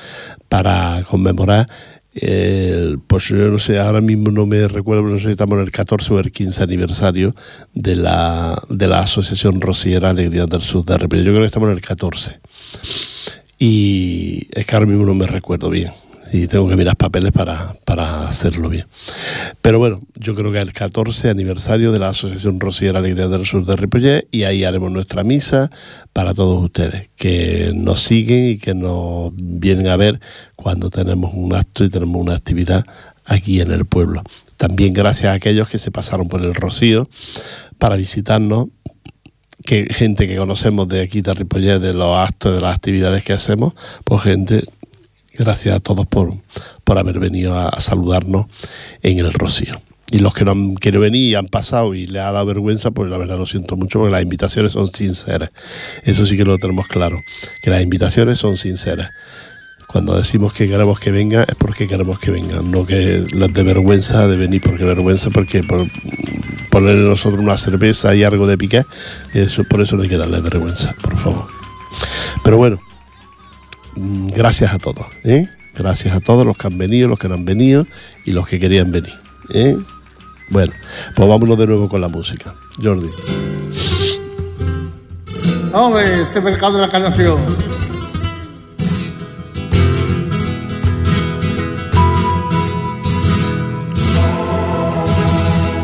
para 0.49 1.03
conmemorar 1.09 1.69
pues 3.07 3.29
yo 3.29 3.37
no 3.37 3.59
sé, 3.59 3.79
ahora 3.79 4.01
mismo 4.01 4.31
no 4.31 4.47
me 4.47 4.67
recuerdo, 4.69 5.03
no 5.03 5.19
sé 5.19 5.27
si 5.27 5.33
estamos 5.33 5.59
en 5.59 5.65
el 5.65 5.71
14 5.71 6.15
o 6.15 6.19
el 6.19 6.33
15 6.33 6.63
aniversario 6.63 7.35
de 7.75 7.95
la, 7.95 8.57
de 8.71 8.89
la 8.89 9.01
Asociación 9.01 9.61
Rociera 9.61 10.11
Alegría 10.11 10.47
del 10.47 10.63
Sur 10.63 10.85
de 10.85 10.97
República. 10.97 11.27
Yo 11.27 11.33
creo 11.33 11.43
que 11.43 11.47
estamos 11.47 11.69
en 11.69 11.77
el 11.77 11.83
14. 11.83 12.41
Y 13.59 14.49
es 14.51 14.67
que 14.67 14.75
ahora 14.75 14.87
mismo 14.87 15.05
no 15.05 15.15
me 15.15 15.27
recuerdo 15.27 15.69
bien 15.69 15.93
y 16.33 16.47
tengo 16.47 16.69
que 16.69 16.77
mirar 16.77 16.97
papeles 16.97 17.33
para, 17.33 17.75
para 17.85 18.27
hacerlo 18.27 18.69
bien. 18.69 18.87
Pero 19.63 19.79
bueno, 19.79 20.01
yo 20.15 20.35
creo 20.35 20.53
que 20.53 20.59
es 20.59 20.67
el 20.67 20.73
14 20.73 21.31
aniversario 21.31 21.93
de 21.93 21.99
la 21.99 22.09
Asociación 22.09 22.61
Rociera 22.61 22.99
Alegría 22.99 23.29
del 23.29 23.45
Sur 23.45 23.65
de 23.65 23.77
Ripollet 23.77 24.29
y 24.31 24.45
ahí 24.45 24.65
haremos 24.65 24.91
nuestra 24.91 25.25
misa 25.25 25.71
para 26.13 26.35
todos 26.35 26.63
ustedes 26.63 27.11
que 27.17 27.73
nos 27.75 28.03
siguen 28.03 28.51
y 28.51 28.59
que 28.59 28.75
nos 28.75 29.33
vienen 29.35 29.89
a 29.89 29.97
ver 29.97 30.21
cuando 30.55 30.91
tenemos 30.91 31.33
un 31.35 31.55
acto 31.55 31.85
y 31.85 31.91
tenemos 31.91 32.21
una 32.21 32.35
actividad 32.35 32.85
aquí 33.25 33.61
en 33.61 33.71
el 33.71 33.85
pueblo. 33.85 34.23
También 34.57 34.93
gracias 34.93 35.33
a 35.33 35.35
aquellos 35.35 35.69
que 35.69 35.79
se 35.79 35.91
pasaron 35.91 36.29
por 36.29 36.43
el 36.43 36.55
Rocío 36.55 37.09
para 37.79 37.97
visitarnos, 37.97 38.69
que 39.65 39.89
gente 39.91 40.27
que 40.27 40.37
conocemos 40.37 40.89
de 40.89 41.03
aquí 41.03 41.21
de 41.21 41.35
Ripollet, 41.35 41.79
de 41.79 41.93
los 41.93 42.17
actos, 42.17 42.55
de 42.55 42.61
las 42.61 42.75
actividades 42.75 43.25
que 43.25 43.33
hacemos, 43.33 43.75
pues 44.05 44.23
gente, 44.23 44.65
gracias 45.39 45.77
a 45.77 45.81
todos 45.81 46.07
por, 46.07 46.35
por 46.85 46.99
haber 46.99 47.19
venido 47.19 47.59
a, 47.59 47.79
saludarnos 47.81 48.47
en 49.03 49.19
el 49.19 49.33
Rocío. 49.33 49.81
Y 50.11 50.19
los 50.19 50.35
que 50.35 50.45
no 50.45 50.53
han 50.53 50.77
querido 50.77 51.01
venir 51.01 51.31
y 51.31 51.35
han 51.35 51.49
pasado 51.49 51.95
y 51.95 52.07
le 52.07 52.21
ha 52.21 52.31
dado 52.31 52.47
vergüenza, 52.47 52.93
pues 52.93 53.11
la 53.11 53.19
verdad 53.19 53.39
lo 53.39 53.47
siento 53.47 53.77
mucho 53.77 53.99
porque 53.99 54.13
las 54.13 54.23
invitaciones 54.23 54.73
son 54.73 54.87
sinceras. 54.87 55.51
Eso 56.05 56.25
sí 56.27 56.37
que 56.37 56.45
lo 56.45 56.59
tenemos 56.59 56.87
claro, 56.87 57.21
que 57.63 57.71
las 57.71 57.83
invitaciones 57.83 58.39
son 58.39 58.57
sinceras. 58.57 59.11
Cuando 59.89 60.17
decimos 60.17 60.53
que 60.53 60.69
queremos 60.69 61.01
que 61.01 61.11
venga 61.11 61.43
es 61.43 61.55
porque 61.55 61.89
queremos 61.89 62.19
que 62.19 62.31
vengan, 62.31 62.71
no 62.71 62.85
que 62.87 63.25
las 63.33 63.53
de 63.53 63.63
vergüenza 63.63 64.27
de 64.29 64.37
venir, 64.37 64.61
porque 64.63 64.85
vergüenza 64.85 65.31
porque 65.31 65.63
por 65.63 65.87
ponerle 66.71 67.09
nosotros 67.09 67.43
una 67.43 67.57
cerveza 67.57 68.15
y 68.15 68.25
algo 68.25 68.47
de 68.47 68.59
piqué, 68.59 68.85
eso, 69.33 69.65
por 69.65 69.81
eso 69.81 69.97
no 69.97 70.03
hay 70.03 70.09
que 70.09 70.17
darle 70.17 70.41
vergüenza, 70.41 70.95
por 71.01 71.17
favor. 71.17 71.47
Pero 72.43 72.59
bueno, 72.59 72.79
gracias 73.97 74.73
a 74.73 74.79
todos, 74.79 75.07
¿eh? 75.25 75.49
gracias 75.77 76.15
a 76.15 76.21
todos 76.21 76.47
los 76.47 76.57
que 76.57 76.67
han 76.67 76.79
venido, 76.79 77.09
los 77.09 77.19
que 77.19 77.29
no 77.29 77.35
han 77.35 77.45
venido 77.45 77.87
y 78.25 78.33
los 78.33 78.47
que 78.47 78.59
querían 78.59 78.91
venir. 78.91 79.15
¿eh? 79.51 79.77
Bueno, 80.51 80.73
pues 81.15 81.29
vámonos 81.29 81.59
de 81.59 81.67
nuevo 81.67 81.89
con 81.89 82.01
la 82.01 82.09
música. 82.09 82.55
Jordi. 82.83 83.09
Hombre, 85.73 86.23
ese 86.23 86.41
mercado 86.41 86.75
de 86.75 86.81
la 86.81 86.89
carnación. 86.89 87.37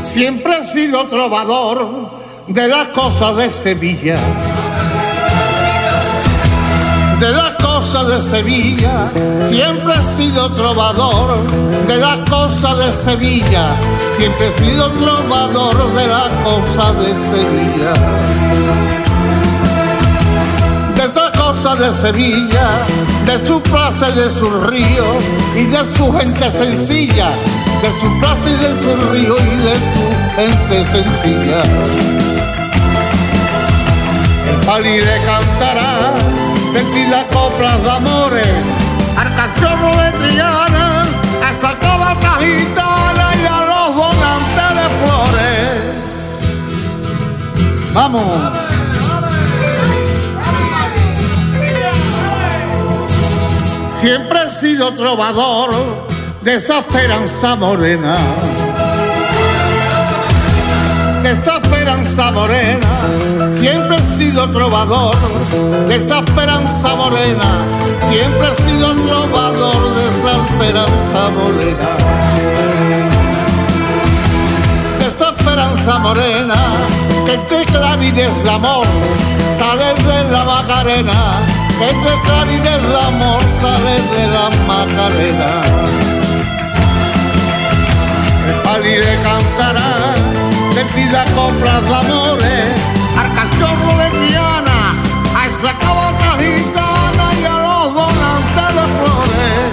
Siempre 0.07 0.59
he 0.59 0.65
sido 0.65 1.07
trovador 1.07 2.21
de 2.47 2.69
las 2.69 2.89
cosas 2.89 3.37
de 3.39 3.51
Sevilla. 3.51 4.17
De 7.19 7.31
las 7.31 7.62
de 7.93 8.21
Sevilla, 8.23 9.11
siempre 9.47 9.93
he 9.93 10.03
sido 10.03 10.51
trovador 10.53 11.39
de 11.87 11.99
las 11.99 12.21
cosas 12.29 12.79
de 12.79 12.95
Sevilla, 12.95 13.67
siempre 14.17 14.47
he 14.47 14.51
sido 14.51 14.89
trovador 14.93 15.93
de 15.93 16.07
las 16.07 16.29
cosas 16.43 16.99
de 16.99 17.13
Sevilla. 17.13 17.93
De 20.97 21.05
estas 21.05 21.31
cosas 21.39 21.79
de 21.79 21.93
Sevilla, 21.93 22.67
de 23.27 23.47
su 23.47 23.61
plaza 23.61 24.09
y 24.09 24.15
de 24.15 24.31
su 24.31 24.51
río, 24.61 25.05
y 25.55 25.65
de 25.65 25.87
su 25.95 26.11
gente 26.15 26.51
sencilla, 26.51 27.31
de 27.83 27.93
su 27.93 28.21
plaza 28.21 28.49
y 28.49 28.55
de 28.55 28.83
su 28.83 29.11
río 29.13 29.37
y 29.37 29.57
de 29.67 29.75
su 29.75 30.35
gente 30.35 30.85
sencilla. 30.87 31.59
El 34.49 34.67
pali 34.67 34.99
le 34.99 35.17
cantará 35.27 36.42
las 36.73 37.25
coplas 37.25 37.83
de 37.83 37.91
amores, 37.91 38.47
al 39.17 39.35
cachorro 39.35 39.95
de 39.97 40.13
Triana, 40.13 41.05
a 41.45 41.51
esa 41.51 41.79
cabata 41.79 42.39
gitana 42.41 43.35
y 43.41 43.47
a 43.47 43.61
los 43.71 43.95
donantes 43.97 44.71
de 44.79 44.87
flores. 45.01 45.69
Vamos. 47.93 48.41
Siempre 53.95 54.45
he 54.45 54.49
sido 54.49 54.93
trovador 54.93 55.71
de 56.41 56.55
esa 56.55 56.79
esperanza 56.79 57.55
morena. 57.57 58.17
De 61.33 61.39
esa 61.39 61.57
esperanza 61.57 62.31
morena, 62.31 62.87
siempre 63.59 63.97
he 63.97 64.03
sido 64.03 64.51
trovador. 64.51 65.17
De 65.89 65.95
esa 65.95 66.19
esperanza 66.19 66.95
morena, 66.95 67.65
siempre 68.11 68.49
he 68.49 68.63
sido 68.63 68.95
trovador 68.97 69.95
de 69.95 70.09
esa 70.11 70.45
esperanza 70.45 71.31
morena. 71.35 71.89
De 74.99 75.07
esa 75.07 75.31
esperanza 75.31 75.99
morena, 76.01 76.55
que 77.25 77.39
te 77.49 77.65
clarines 77.65 78.45
de 78.45 78.51
amor, 78.51 78.87
sale 79.57 79.95
de 80.05 80.33
la 80.33 80.45
macarena, 80.45 81.33
que 81.79 81.95
te 81.95 82.21
clarines 82.27 82.83
de 82.91 82.99
amor, 83.07 83.41
sale 83.59 83.95
de 84.13 84.27
la 84.35 84.51
macarena 84.67 86.03
y 88.85 88.99
le 88.99 89.17
cantará, 89.23 90.13
vestida 90.75 91.25
coplas 91.35 91.83
de 91.83 91.95
amores, 91.95 92.69
al 93.19 93.33
cachorro 93.35 93.99
de 93.99 94.11
Triana, 94.11 94.95
a 95.37 95.47
esa 95.47 95.77
cabata 95.77 96.37
gitana 96.39 97.27
y 97.41 97.45
a 97.45 97.59
los 97.67 97.95
donantes 97.95 98.69
de 98.77 98.85
flores. 98.97 99.71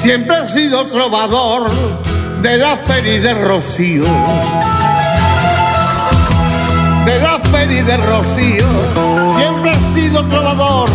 Siempre 0.00 0.36
he 0.42 0.46
sido 0.46 0.86
trovador 0.86 1.70
de 2.42 2.56
la 2.58 2.82
peri 2.82 3.18
de 3.18 3.34
Rocío 3.34 4.04
de 7.04 7.18
la 7.18 7.40
peri 7.40 7.80
del 7.82 8.02
Rocío. 8.02 9.21
He 9.82 9.94
sido 9.94 10.22
trovador 10.26 10.88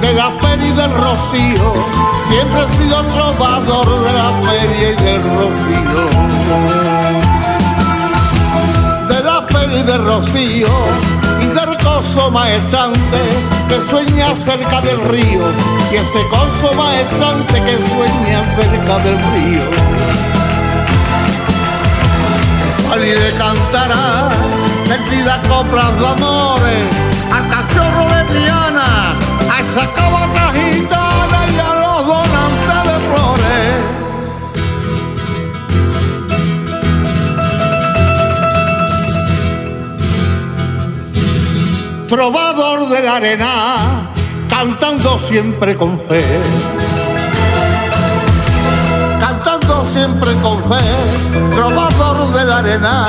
de 0.00 0.14
la 0.14 0.30
peri 0.38 0.70
del 0.72 0.90
Rocío. 0.94 1.74
Siempre 2.26 2.62
he 2.62 2.68
sido 2.68 3.02
trovador 3.02 3.86
de 3.86 4.12
la 4.14 4.30
peri 4.40 4.82
y 4.82 4.94
del 5.04 5.22
Rocío. 5.36 6.06
De 9.08 9.22
la 9.22 9.46
peri 9.46 9.82
del 9.82 10.04
Rocío 10.06 10.68
y 11.42 11.46
del 11.48 11.76
coso 11.84 12.30
maestrante 12.30 13.20
que 13.68 13.90
sueña 13.90 14.34
cerca 14.34 14.80
del 14.80 15.00
río. 15.02 15.42
Y 15.92 15.96
ese 15.96 16.26
coso 16.28 16.74
maestrante 16.74 17.62
que 17.62 17.76
sueña 17.76 18.42
cerca 18.54 18.98
del 19.00 19.18
río. 19.32 19.64
Le 22.96 23.32
cantará 23.32 24.30
Mentira 24.88 25.40
coplas 25.48 25.98
de 25.98 26.06
amores, 26.06 27.13
a 28.36 29.60
esa 29.60 29.92
cabata 29.92 30.52
gitana 30.52 31.38
y 31.54 31.58
a 31.58 31.74
los 31.82 32.06
donantes 32.06 32.84
de 32.84 32.96
flores. 33.08 33.74
Trovador 42.08 42.88
de 42.88 43.02
la 43.02 43.16
arena, 43.16 43.76
cantando 44.48 45.18
siempre 45.18 45.76
con 45.76 45.98
fe 46.00 46.40
cantando 49.20 49.84
siempre 49.92 50.32
con 50.42 50.58
fe, 50.58 50.84
trovador 51.54 52.32
de 52.34 52.44
la 52.44 52.58
arena, 52.58 53.06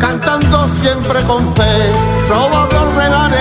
cantando 0.00 0.66
siempre 0.80 1.20
con 1.22 1.40
fe, 1.54 1.92
trovador 2.28 2.83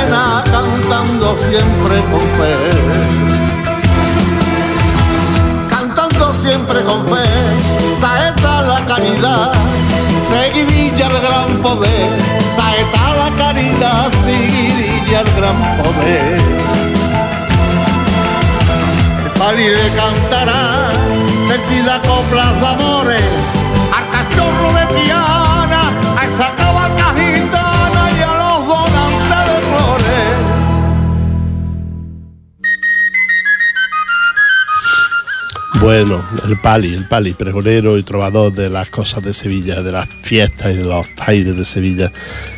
cantando 0.09 1.37
siempre 1.39 1.95
con 2.11 2.25
fe. 2.37 2.55
Cantando 5.69 6.33
siempre 6.33 6.81
con 6.83 7.07
fe, 7.07 7.25
saeta 7.99 8.61
la 8.61 8.79
caridad, 8.85 9.51
seguidilla 10.29 11.07
el 11.07 11.21
gran 11.21 11.61
poder, 11.61 12.09
saeta 12.55 13.13
la 13.15 13.29
caridad, 13.37 14.11
seguidilla 14.23 15.21
el 15.21 15.33
gran 15.35 15.77
poder 15.77 16.53
y 19.51 19.69
le 19.69 19.89
cantará, 19.89 20.89
vestida 21.47 22.01
coplas 22.01 22.59
de 22.59 22.65
amores, 22.65 23.21
al 23.95 24.09
cachorro 24.09 24.73
de 24.73 24.85
Tiana, 24.95 25.91
a 26.17 26.25
esa 26.25 26.55
Bueno, 35.83 36.23
el 36.47 36.55
Pali, 36.55 36.93
el 36.93 37.09
Pali, 37.09 37.33
pregonero 37.33 37.97
y 37.97 38.03
trovador 38.03 38.53
de 38.53 38.69
las 38.69 38.89
cosas 38.89 39.21
de 39.21 39.33
Sevilla, 39.33 39.81
de 39.81 39.91
las 39.91 40.07
fiestas 40.07 40.75
y 40.75 40.77
de 40.77 40.85
los 40.85 41.05
aires 41.17 41.57
de 41.57 41.65
Sevilla, 41.65 42.09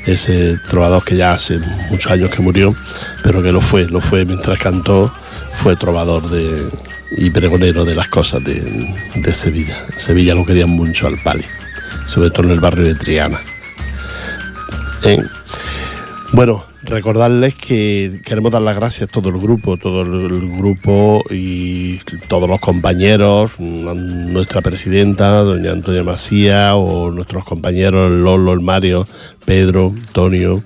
ese 0.06 0.60
trovador 0.70 1.04
que 1.04 1.16
ya 1.16 1.34
hace 1.34 1.58
muchos 1.90 2.12
años 2.12 2.30
que 2.30 2.44
murió, 2.44 2.76
pero 3.24 3.42
que 3.42 3.52
lo 3.52 3.62
fue, 3.62 3.86
lo 3.86 4.00
fue 4.00 4.26
mientras 4.26 4.60
cantó 4.60 5.12
fue 5.56 5.76
trovador 5.76 6.22
y 7.18 7.32
pregonero 7.32 7.84
de 7.84 7.96
las 7.96 8.10
cosas 8.10 8.44
de, 8.44 9.34
Sevilla. 9.34 9.76
Sevilla 9.98 10.36
lo 10.36 10.46
querían 10.46 10.70
mucho 10.70 11.08
al 11.08 11.18
Pali, 11.24 11.46
sobre 12.08 12.30
todo 12.30 12.46
en 12.46 12.52
el 12.52 12.60
barrio 12.60 12.86
de 12.86 12.94
Triana. 12.94 13.40
Bueno, 16.34 16.66
recordarles 16.84 17.56
que 17.56 18.20
queremos 18.26 18.52
dar 18.52 18.62
las 18.62 18.76
gracias 18.76 19.10
a 19.10 19.12
todo 19.12 19.30
el 19.30 19.40
grupo, 19.40 19.78
todo 19.78 20.02
el 20.02 20.58
grupo 20.58 21.24
y 21.30 22.00
todos 22.28 22.50
los 22.50 22.60
compañeros, 22.60 23.52
nuestra 23.60 24.62
presidenta, 24.62 25.44
doña 25.44 25.72
Antonia 25.72 26.04
Macía, 26.04 26.76
o 26.76 27.12
nuestros 27.12 27.46
compañeros 27.46 28.12
Lolo, 28.12 28.54
el 28.54 28.62
Mario, 28.62 29.08
Pedro, 29.46 29.94
Antonio, 29.96 30.64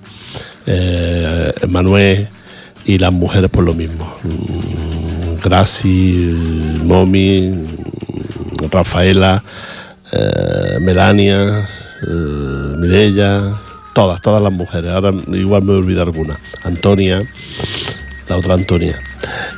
eh, 0.66 1.52
Manuel 1.68 2.28
y 2.84 2.98
las 2.98 3.12
mujeres 3.12 3.50
por 3.50 3.64
lo 3.64 3.74
mismo. 3.74 4.12
Graci, 5.44 6.78
Momi, 6.84 7.52
Rafaela, 8.70 9.42
eh, 10.12 10.78
Melania, 10.80 11.68
eh, 12.02 12.74
Mirella, 12.76 13.56
todas, 14.00 14.22
todas 14.22 14.42
las 14.42 14.52
mujeres. 14.52 14.90
Ahora 14.90 15.12
igual 15.32 15.62
me 15.62 15.74
olvido 15.74 16.00
alguna. 16.00 16.38
Antonia, 16.64 17.22
la 18.30 18.36
otra 18.38 18.54
Antonia. 18.54 18.98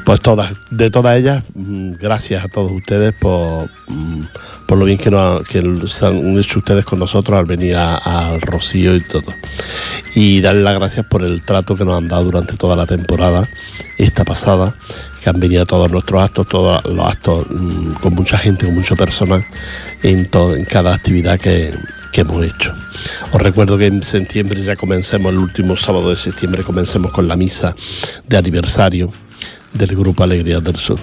Pues 0.05 0.20
todas, 0.20 0.52
de 0.70 0.90
todas 0.90 1.16
ellas, 1.16 1.44
mm, 1.55 1.92
gracias 1.92 2.44
a 2.44 2.48
todos 2.48 2.72
ustedes 2.72 3.12
por, 3.12 3.70
mm, 3.87 4.22
por 4.66 4.78
lo 4.78 4.85
bien 4.85 4.98
que, 4.98 5.12
nos, 5.12 5.46
que 5.46 5.59
han 5.61 6.38
hecho 6.38 6.59
ustedes 6.59 6.85
con 6.85 6.98
nosotros 6.98 7.38
al 7.38 7.44
venir 7.44 7.76
al 7.76 8.40
Rocío 8.40 8.96
y 8.96 9.00
todo. 9.00 9.33
Y 10.16 10.40
darles 10.40 10.64
las 10.64 10.74
gracias 10.74 11.07
por 11.07 11.22
el 11.22 11.42
trato 11.42 11.76
que 11.76 11.85
nos 11.85 11.96
han 11.96 12.09
dado 12.09 12.24
durante 12.24 12.57
toda 12.57 12.74
la 12.74 12.87
temporada, 12.87 13.48
esta 13.96 14.24
pasada, 14.24 14.74
que 15.22 15.31
han 15.31 15.38
venido 15.38 15.64
todos 15.66 15.88
nuestros 15.88 16.20
actos, 16.20 16.48
todos 16.48 16.85
los 16.85 17.07
actos 17.07 17.46
mm, 17.48 17.92
con 18.02 18.12
mucha 18.14 18.37
gente, 18.38 18.66
con 18.66 18.74
mucho 18.74 18.96
personal 18.96 19.44
en, 20.02 20.28
todo, 20.28 20.57
en 20.57 20.64
cada 20.64 20.94
actividad 20.94 21.38
que, 21.38 21.72
que 22.12 22.20
hemos 22.20 22.44
hecho. 22.44 22.75
Os 23.33 23.40
recuerdo 23.40 23.79
que 23.79 23.87
en 23.87 24.03
septiembre 24.03 24.62
ya 24.62 24.77
comencemos, 24.77 25.33
el 25.33 25.38
último 25.38 25.77
sábado 25.77 26.11
de 26.11 26.16
septiembre 26.16 26.62
comencemos 26.62 27.11
con 27.11 27.27
la 27.27 27.37
misa 27.37 27.75
de 28.29 28.37
aniversario 28.37 29.11
del 29.72 29.96
Grupo 29.96 30.22
Alegría 30.22 30.61
del 30.61 30.77
Sur. 30.77 30.98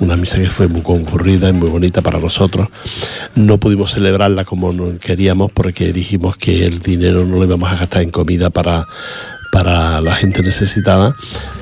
Una 0.00 0.16
misa 0.16 0.38
que 0.38 0.48
fue 0.48 0.66
muy 0.66 0.80
concurrida 0.80 1.50
y 1.50 1.52
muy 1.52 1.68
bonita 1.68 2.00
para 2.00 2.18
nosotros. 2.18 2.68
No 3.34 3.58
pudimos 3.58 3.92
celebrarla 3.92 4.46
como 4.46 4.72
queríamos 4.98 5.52
porque 5.52 5.92
dijimos 5.92 6.38
que 6.38 6.64
el 6.64 6.80
dinero 6.80 7.26
no 7.26 7.36
lo 7.36 7.44
íbamos 7.44 7.70
a 7.70 7.76
gastar 7.76 8.02
en 8.02 8.10
comida 8.10 8.48
para, 8.48 8.86
para 9.52 10.00
la 10.00 10.14
gente 10.14 10.42
necesitada, 10.42 11.14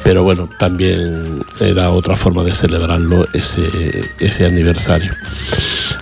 pero 0.04 0.22
bueno, 0.22 0.48
también 0.60 1.40
era 1.58 1.90
otra 1.90 2.14
forma 2.14 2.44
de 2.44 2.54
celebrarlo 2.54 3.26
ese, 3.32 3.68
ese 4.20 4.46
aniversario. 4.46 5.12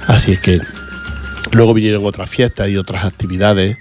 Así 0.07 0.33
es 0.33 0.41
que 0.41 0.61
Luego 1.57 1.73
vinieron 1.73 2.05
otras 2.05 2.29
fiestas 2.29 2.69
y 2.69 2.77
otras 2.77 3.07
actividades, 3.07 3.79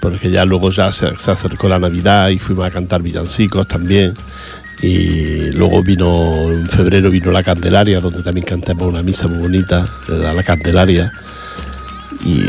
porque 0.00 0.30
ya 0.30 0.46
luego 0.46 0.70
ya 0.70 0.90
se, 0.90 1.08
acercó 1.08 1.68
la 1.68 1.78
Navidad 1.78 2.30
y 2.30 2.38
fuimos 2.38 2.64
a 2.64 2.70
cantar 2.70 3.02
villancicos 3.02 3.68
también. 3.68 4.14
Y 4.80 5.50
luego 5.52 5.82
vino, 5.82 6.50
en 6.50 6.66
febrero 6.70 7.10
vino 7.10 7.30
la 7.30 7.42
Candelaria, 7.42 8.00
donde 8.00 8.22
también 8.22 8.46
cantamos 8.46 8.86
una 8.86 9.02
misa 9.02 9.28
muy 9.28 9.40
bonita, 9.40 9.86
la 10.08 10.42
Candelaria. 10.42 11.12
Y 12.24 12.44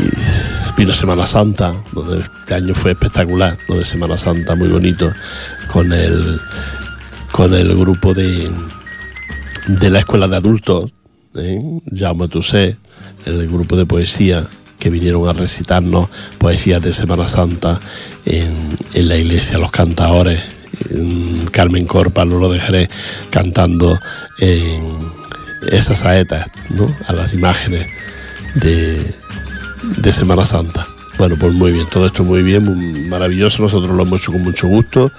vino 0.78 0.94
Semana 0.94 1.26
Santa, 1.26 1.74
donde 1.92 2.20
este 2.20 2.54
año 2.54 2.74
fue 2.74 2.92
espectacular, 2.92 3.58
lo 3.68 3.76
de 3.76 3.84
Semana 3.84 4.16
Santa, 4.16 4.54
muy 4.54 4.70
bonito, 4.70 5.12
con 5.70 5.92
el, 5.92 6.40
con 7.32 7.52
el 7.52 7.76
grupo 7.76 8.14
de, 8.14 8.50
de 9.66 9.90
la 9.90 9.98
Escuela 9.98 10.26
de 10.26 10.36
Adultos, 10.36 10.90
¿eh? 11.34 11.60
Jaume 11.94 12.30
el 13.26 13.46
grupo 13.46 13.76
de 13.76 13.84
poesía 13.84 14.46
que 14.80 14.90
vinieron 14.90 15.28
a 15.28 15.32
recitarnos 15.32 16.08
poesías 16.38 16.82
de 16.82 16.92
Semana 16.92 17.28
Santa 17.28 17.80
en, 18.26 18.76
la 18.94 19.16
iglesia, 19.16 19.58
los 19.58 19.70
cantadores. 19.70 20.40
Carmen 21.52 21.84
Corpa 21.84 22.24
no 22.24 22.38
lo 22.38 22.50
dejaré 22.50 22.88
cantando 23.30 23.98
en 24.38 25.12
esas 25.70 25.98
saetas 25.98 26.50
a 27.06 27.12
las 27.12 27.34
imágenes 27.34 27.86
de, 28.54 29.14
de 29.98 30.12
Semana 30.12 30.44
Santa. 30.44 30.86
Bueno, 31.20 31.36
pues 31.38 31.52
muy 31.52 31.70
bien, 31.70 31.86
todo 31.86 32.06
esto 32.06 32.24
muy 32.24 32.42
bien, 32.42 33.10
maravilloso, 33.10 33.62
nosotros 33.62 33.94
lo 33.94 34.04
hemos 34.04 34.22
hecho 34.22 34.32
con 34.32 34.42
mucho 34.42 34.68
gusto 34.68 35.12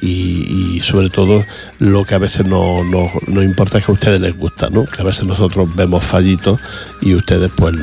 y, 0.00 0.78
sobre 0.82 1.10
todo 1.10 1.44
lo 1.80 2.04
que 2.04 2.14
a 2.14 2.18
veces 2.18 2.46
nos 2.46 2.86
no, 2.86 3.42
importa 3.42 3.78
es 3.78 3.84
que 3.84 3.90
a 3.90 3.94
ustedes 3.94 4.20
les 4.20 4.36
gusta, 4.36 4.70
¿no? 4.70 4.84
Que 4.84 5.02
a 5.02 5.04
veces 5.04 5.24
nosotros 5.24 5.74
vemos 5.74 6.04
fallitos 6.04 6.60
y 7.00 7.16
ustedes 7.16 7.50
pues 7.56 7.74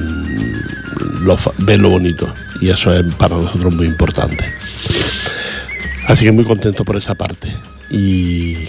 lo, 1.25 1.37
ven 1.59 1.81
lo 1.81 1.89
bonito 1.89 2.27
y 2.61 2.69
eso 2.69 2.93
es 2.93 3.13
para 3.15 3.35
nosotros 3.35 3.73
muy 3.73 3.87
importante. 3.87 4.45
Así 6.07 6.23
que 6.23 6.31
muy 6.31 6.45
contento 6.45 6.85
por 6.85 6.97
esa 6.97 7.15
parte 7.15 7.51
y, 7.89 8.67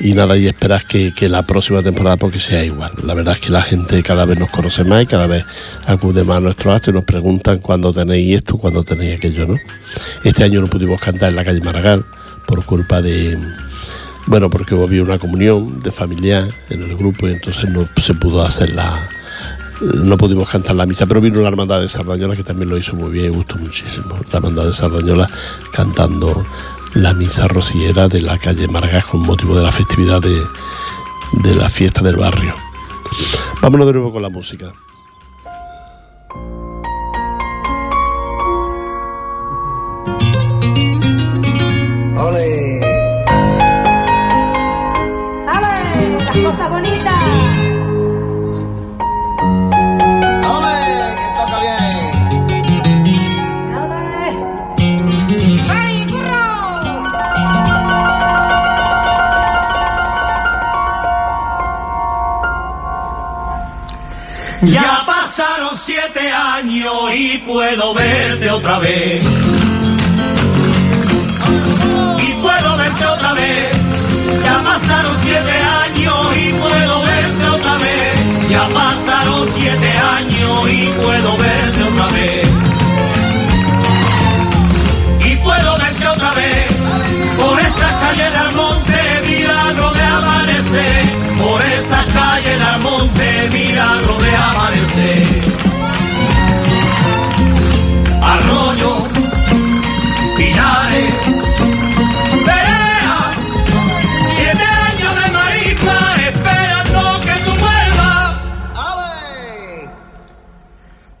nada, 0.00 0.36
y 0.36 0.46
esperas 0.46 0.84
que, 0.84 1.12
la 1.28 1.42
próxima 1.42 1.82
temporada 1.82 2.16
porque 2.16 2.38
sea 2.38 2.64
igual. 2.64 2.92
La 3.02 3.14
verdad 3.14 3.34
es 3.34 3.40
que 3.40 3.50
la 3.50 3.62
gente 3.62 4.02
cada 4.02 4.24
vez 4.24 4.38
nos 4.38 4.50
conoce 4.50 4.84
más 4.84 5.02
y 5.02 5.06
cada 5.06 5.26
vez 5.26 5.44
acude 5.84 6.22
más 6.24 6.38
a 6.38 6.40
nuestro 6.40 6.72
acto 6.72 6.90
y 6.90 6.94
nos 6.94 7.04
preguntan 7.04 7.58
cuándo 7.58 7.92
tenéis 7.92 8.36
esto, 8.36 8.56
cuándo 8.56 8.84
tenéis 8.84 9.18
aquello, 9.18 9.46
¿no? 9.46 9.56
Este 10.22 10.44
año 10.44 10.60
no 10.60 10.68
pudimos 10.68 11.00
cantar 11.00 11.30
en 11.30 11.36
la 11.36 11.44
calle 11.44 11.60
Maragall 11.60 12.04
por 12.46 12.64
culpa 12.64 13.02
de, 13.02 13.36
bueno, 14.26 14.48
porque 14.48 14.80
había 14.80 15.02
una 15.02 15.18
comunión 15.18 15.80
de 15.80 15.90
familiar 15.90 16.44
en 16.70 16.84
el 16.84 16.96
grupo 16.96 17.26
y 17.26 17.32
entonces 17.32 17.68
no 17.68 17.88
se 18.00 18.14
pudo 18.14 18.42
hacer 18.42 18.70
la, 18.70 19.08
no 19.80 20.16
pudimos 20.16 20.48
cantar 20.48 20.76
la 20.76 20.86
misa, 20.86 21.06
pero 21.06 21.20
vino 21.20 21.40
la 21.40 21.48
hermandad 21.48 21.80
de 21.80 21.88
Sardañola 21.88 22.36
que 22.36 22.44
también 22.44 22.70
lo 22.70 22.78
hizo 22.78 22.94
muy 22.94 23.10
bien 23.10 23.26
y 23.26 23.28
gustó 23.28 23.56
muchísimo. 23.56 24.16
La 24.32 24.38
hermandad 24.38 24.66
de 24.66 24.72
Sardañola 24.72 25.28
cantando 25.72 26.44
la 26.94 27.12
misa 27.12 27.46
rociera 27.48 28.08
de 28.08 28.22
la 28.22 28.38
calle 28.38 28.68
Margas 28.68 29.04
con 29.06 29.20
motivo 29.20 29.56
de 29.56 29.62
la 29.62 29.72
festividad 29.72 30.20
de, 30.20 30.40
de 31.42 31.54
la 31.54 31.68
fiesta 31.68 32.02
del 32.02 32.16
barrio. 32.16 32.54
Vámonos 33.60 33.86
de 33.86 33.92
nuevo 33.94 34.12
con 34.12 34.22
la 34.22 34.28
música. 34.28 34.72
Y 67.16 67.38
puedo 67.38 67.94
verte 67.94 68.50
otra 68.50 68.78
vez. 68.78 69.24
Y 72.18 72.32
puedo 72.42 72.76
verte 72.76 73.06
otra 73.06 73.32
vez. 73.32 73.72
Ya 74.44 74.62
pasaron 74.62 75.16
siete 75.22 75.52
años 75.52 76.36
y 76.36 76.52
puedo 76.52 77.02
verte 77.02 77.48
otra 77.48 77.78
vez. 77.78 78.48
Ya 78.50 78.68
pasaron 78.68 79.48
siete 79.56 79.90
años 79.90 80.70
y 80.70 80.86
puedo 81.02 81.36
verte 81.38 81.82
otra 81.84 82.06
vez. 82.08 82.48
Y 85.20 85.36
puedo 85.36 85.78
verte 85.78 86.08
otra 86.08 86.34
vez. 86.34 86.72
Por 87.40 87.60
esa 87.60 88.00
calle 88.00 88.30
del 88.30 88.52
monte, 88.56 88.98
milagro 89.26 89.90
de 89.92 90.02
amanecer 90.02 91.16
por 91.38 91.62
esa 91.62 92.04
calle 92.12 92.58
del 92.58 92.80
monte, 92.80 93.48
milagro 93.52 94.18
de 94.18 94.36
amanecer. 94.36 95.75
Arroyo, 98.22 98.96
Pinares, 100.36 101.14
Perea, 102.44 103.18
siete 104.34 104.64
años 104.64 105.16
de 105.16 105.30
marica 105.30 106.16
esperando 106.28 107.20
que 107.20 107.34
tú 107.44 107.50
vuelvas. 107.64 108.36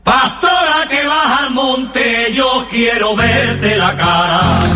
Pastora 0.04 0.86
que 0.88 1.06
vas 1.06 1.40
al 1.40 1.50
monte, 1.50 2.32
yo 2.32 2.66
quiero 2.70 3.16
verte 3.16 3.76
la 3.76 3.96
cara. 3.96 4.75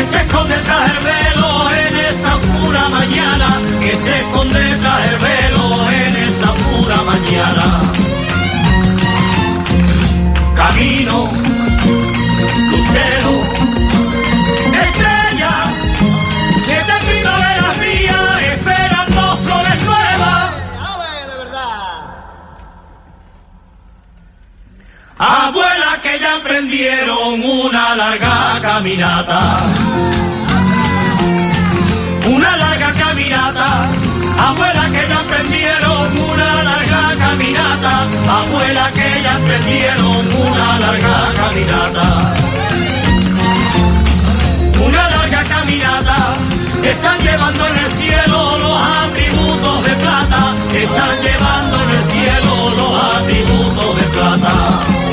Que 0.00 0.06
se 0.06 0.16
esconde 0.16 0.54
tras 0.54 0.90
el 0.90 1.04
velo 1.04 1.72
en 1.72 1.96
esa 1.98 2.38
pura 2.38 2.88
mañana, 2.88 3.60
que 3.80 3.94
se 3.96 4.20
esconde 4.20 4.76
tras 4.80 5.12
el 5.12 5.18
velo 5.18 5.90
en 5.90 6.16
esa 6.16 6.54
pura 6.54 6.96
mañana. 7.02 7.80
Camino 10.54 11.28
lucero, 12.70 13.32
emprendieron 26.50 27.44
una 27.44 27.94
larga 27.94 28.58
caminata. 28.60 29.38
Una 32.26 32.56
larga 32.56 32.92
caminata. 32.92 33.88
Abuela 34.48 34.90
que 34.90 35.08
ya 35.08 35.20
emprendieron 35.20 36.18
una 36.18 36.62
larga 36.64 37.16
caminata. 37.16 38.06
Abuela 38.28 38.90
que 38.92 39.22
ya 39.22 39.36
emprendieron 39.36 40.26
una 40.48 40.78
larga 40.80 41.32
caminata. 41.36 42.34
Una 44.86 45.10
larga 45.10 45.44
caminata. 45.44 46.36
Están 46.82 47.18
llevando 47.20 47.66
en 47.68 47.78
el 47.78 47.90
cielo 47.92 48.58
los 48.58 48.82
atributos 48.82 49.84
de 49.84 49.94
plata. 50.02 50.54
Están 50.82 51.22
llevando 51.22 51.82
en 51.84 51.90
el 51.90 52.02
cielo 52.02 52.70
los 52.76 53.04
atributos 53.14 53.96
de 53.96 54.02
plata. 54.02 55.09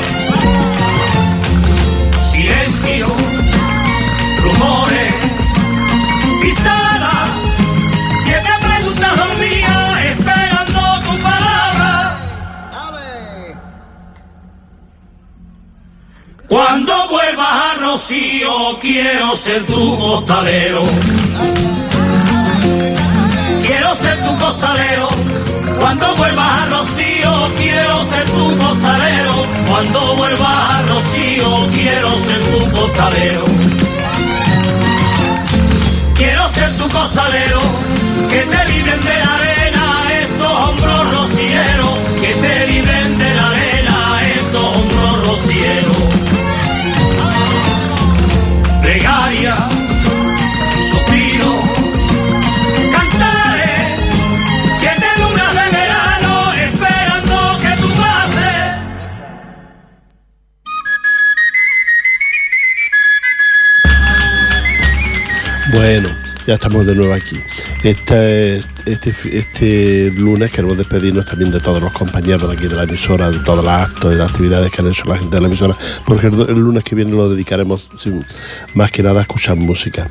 Pisadas, 6.48 7.30
siete 8.24 8.50
preguntas 8.66 9.16
dormidas 9.16 10.04
esperando 10.04 10.80
tu 11.04 11.22
palabra. 11.22 12.18
Cuando 16.48 17.08
vuelvas 17.08 17.48
a 17.48 17.74
Rocío 17.74 18.78
quiero 18.80 19.34
ser 19.36 19.66
tu 19.66 19.98
costalero. 19.98 20.80
Quiero 23.66 23.94
ser 23.96 24.16
tu 24.24 24.38
costalero. 24.38 25.08
Cuando 25.78 26.16
vuelvas 26.16 26.50
a 26.50 26.66
Rocío 26.66 27.48
quiero 27.58 28.04
ser 28.06 28.24
tu 28.24 28.58
costalero. 28.58 29.34
Cuando 29.68 30.16
vuelvas 30.16 30.74
a 30.74 30.82
Rocío 30.82 31.66
quiero 31.72 32.10
ser 32.24 32.40
tu 32.40 32.70
costalero. 32.70 33.44
Costalero, 36.92 37.60
que 38.30 38.40
te 38.44 38.64
libren 38.72 39.04
de 39.04 39.16
la 39.16 39.34
arena 39.34 40.12
estos 40.22 40.50
hombros 40.50 41.16
rocieros, 41.16 41.98
que 42.20 42.34
te 42.34 42.66
libren 42.66 43.18
de 43.18 43.34
la 43.34 43.48
arena 43.50 44.20
estos 44.36 44.76
hombros 44.76 45.26
rocieros. 45.26 45.96
Plegaria, 48.82 49.56
suspiro, 50.92 51.52
cantaré, 52.92 53.96
siete 54.80 55.06
lunas 55.18 55.54
de 55.54 55.70
verano 55.76 56.52
esperando 56.54 57.58
que 57.60 57.76
tú 57.82 57.88
pases. 57.94 58.58
Bueno, 65.72 66.08
ya 66.48 66.54
estamos 66.54 66.86
de 66.86 66.94
nuevo 66.94 67.12
aquí. 67.12 67.36
Este, 67.84 68.56
este, 68.86 69.14
este 69.34 70.10
lunes 70.12 70.50
queremos 70.50 70.78
despedirnos 70.78 71.26
también 71.26 71.50
de 71.50 71.60
todos 71.60 71.82
los 71.82 71.92
compañeros 71.92 72.48
de 72.48 72.56
aquí 72.56 72.66
de 72.66 72.74
la 72.74 72.84
emisora, 72.84 73.30
de 73.30 73.40
todos 73.40 73.62
los 73.62 73.70
actos 73.70 74.14
y 74.14 74.16
las 74.16 74.30
actividades 74.30 74.70
que 74.70 74.80
han 74.80 74.88
hecho 74.88 75.04
la 75.04 75.18
gente 75.18 75.36
de 75.36 75.42
la 75.42 75.48
emisora, 75.48 75.76
porque 76.06 76.28
el, 76.28 76.40
el 76.48 76.58
lunes 76.58 76.84
que 76.84 76.94
viene 76.94 77.10
lo 77.10 77.28
dedicaremos 77.28 77.90
más 78.72 78.90
que 78.90 79.02
nada 79.02 79.18
a 79.18 79.22
escuchar 79.24 79.56
música, 79.56 80.08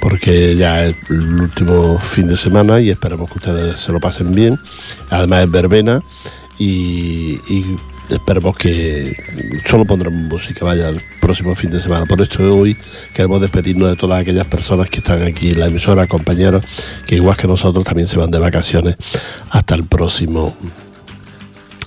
porque 0.00 0.56
ya 0.56 0.86
es 0.86 0.96
el 1.08 1.42
último 1.42 2.00
fin 2.00 2.26
de 2.26 2.36
semana 2.36 2.80
y 2.80 2.90
esperemos 2.90 3.30
que 3.30 3.38
ustedes 3.38 3.78
se 3.78 3.92
lo 3.92 4.00
pasen 4.00 4.34
bien. 4.34 4.58
Además 5.08 5.44
es 5.44 5.50
verbena 5.52 6.00
y 6.58 7.38
esperemos 8.10 8.56
que 8.56 9.16
solo 9.68 9.84
pondremos 9.84 10.20
música, 10.20 10.64
vaya, 10.64 10.88
el 10.88 11.00
próximo 11.20 11.54
fin 11.54 11.70
de 11.70 11.80
semana. 11.80 12.06
Por 12.06 12.20
esto 12.20 12.56
hoy 12.56 12.76
queremos 13.14 13.40
despedirnos 13.40 13.90
de 13.90 13.96
todas 13.96 14.20
aquellas 14.20 14.46
personas 14.46 14.88
que 14.88 14.98
están 14.98 15.22
aquí 15.22 15.50
en 15.50 15.60
la 15.60 15.66
emisora, 15.66 16.06
compañeros, 16.06 16.64
que 17.06 17.16
igual 17.16 17.36
que 17.36 17.46
nosotros 17.46 17.84
también 17.84 18.06
se 18.06 18.16
van 18.16 18.30
de 18.30 18.38
vacaciones 18.38 18.96
hasta 19.50 19.74
el 19.74 19.84
próximo 19.84 20.54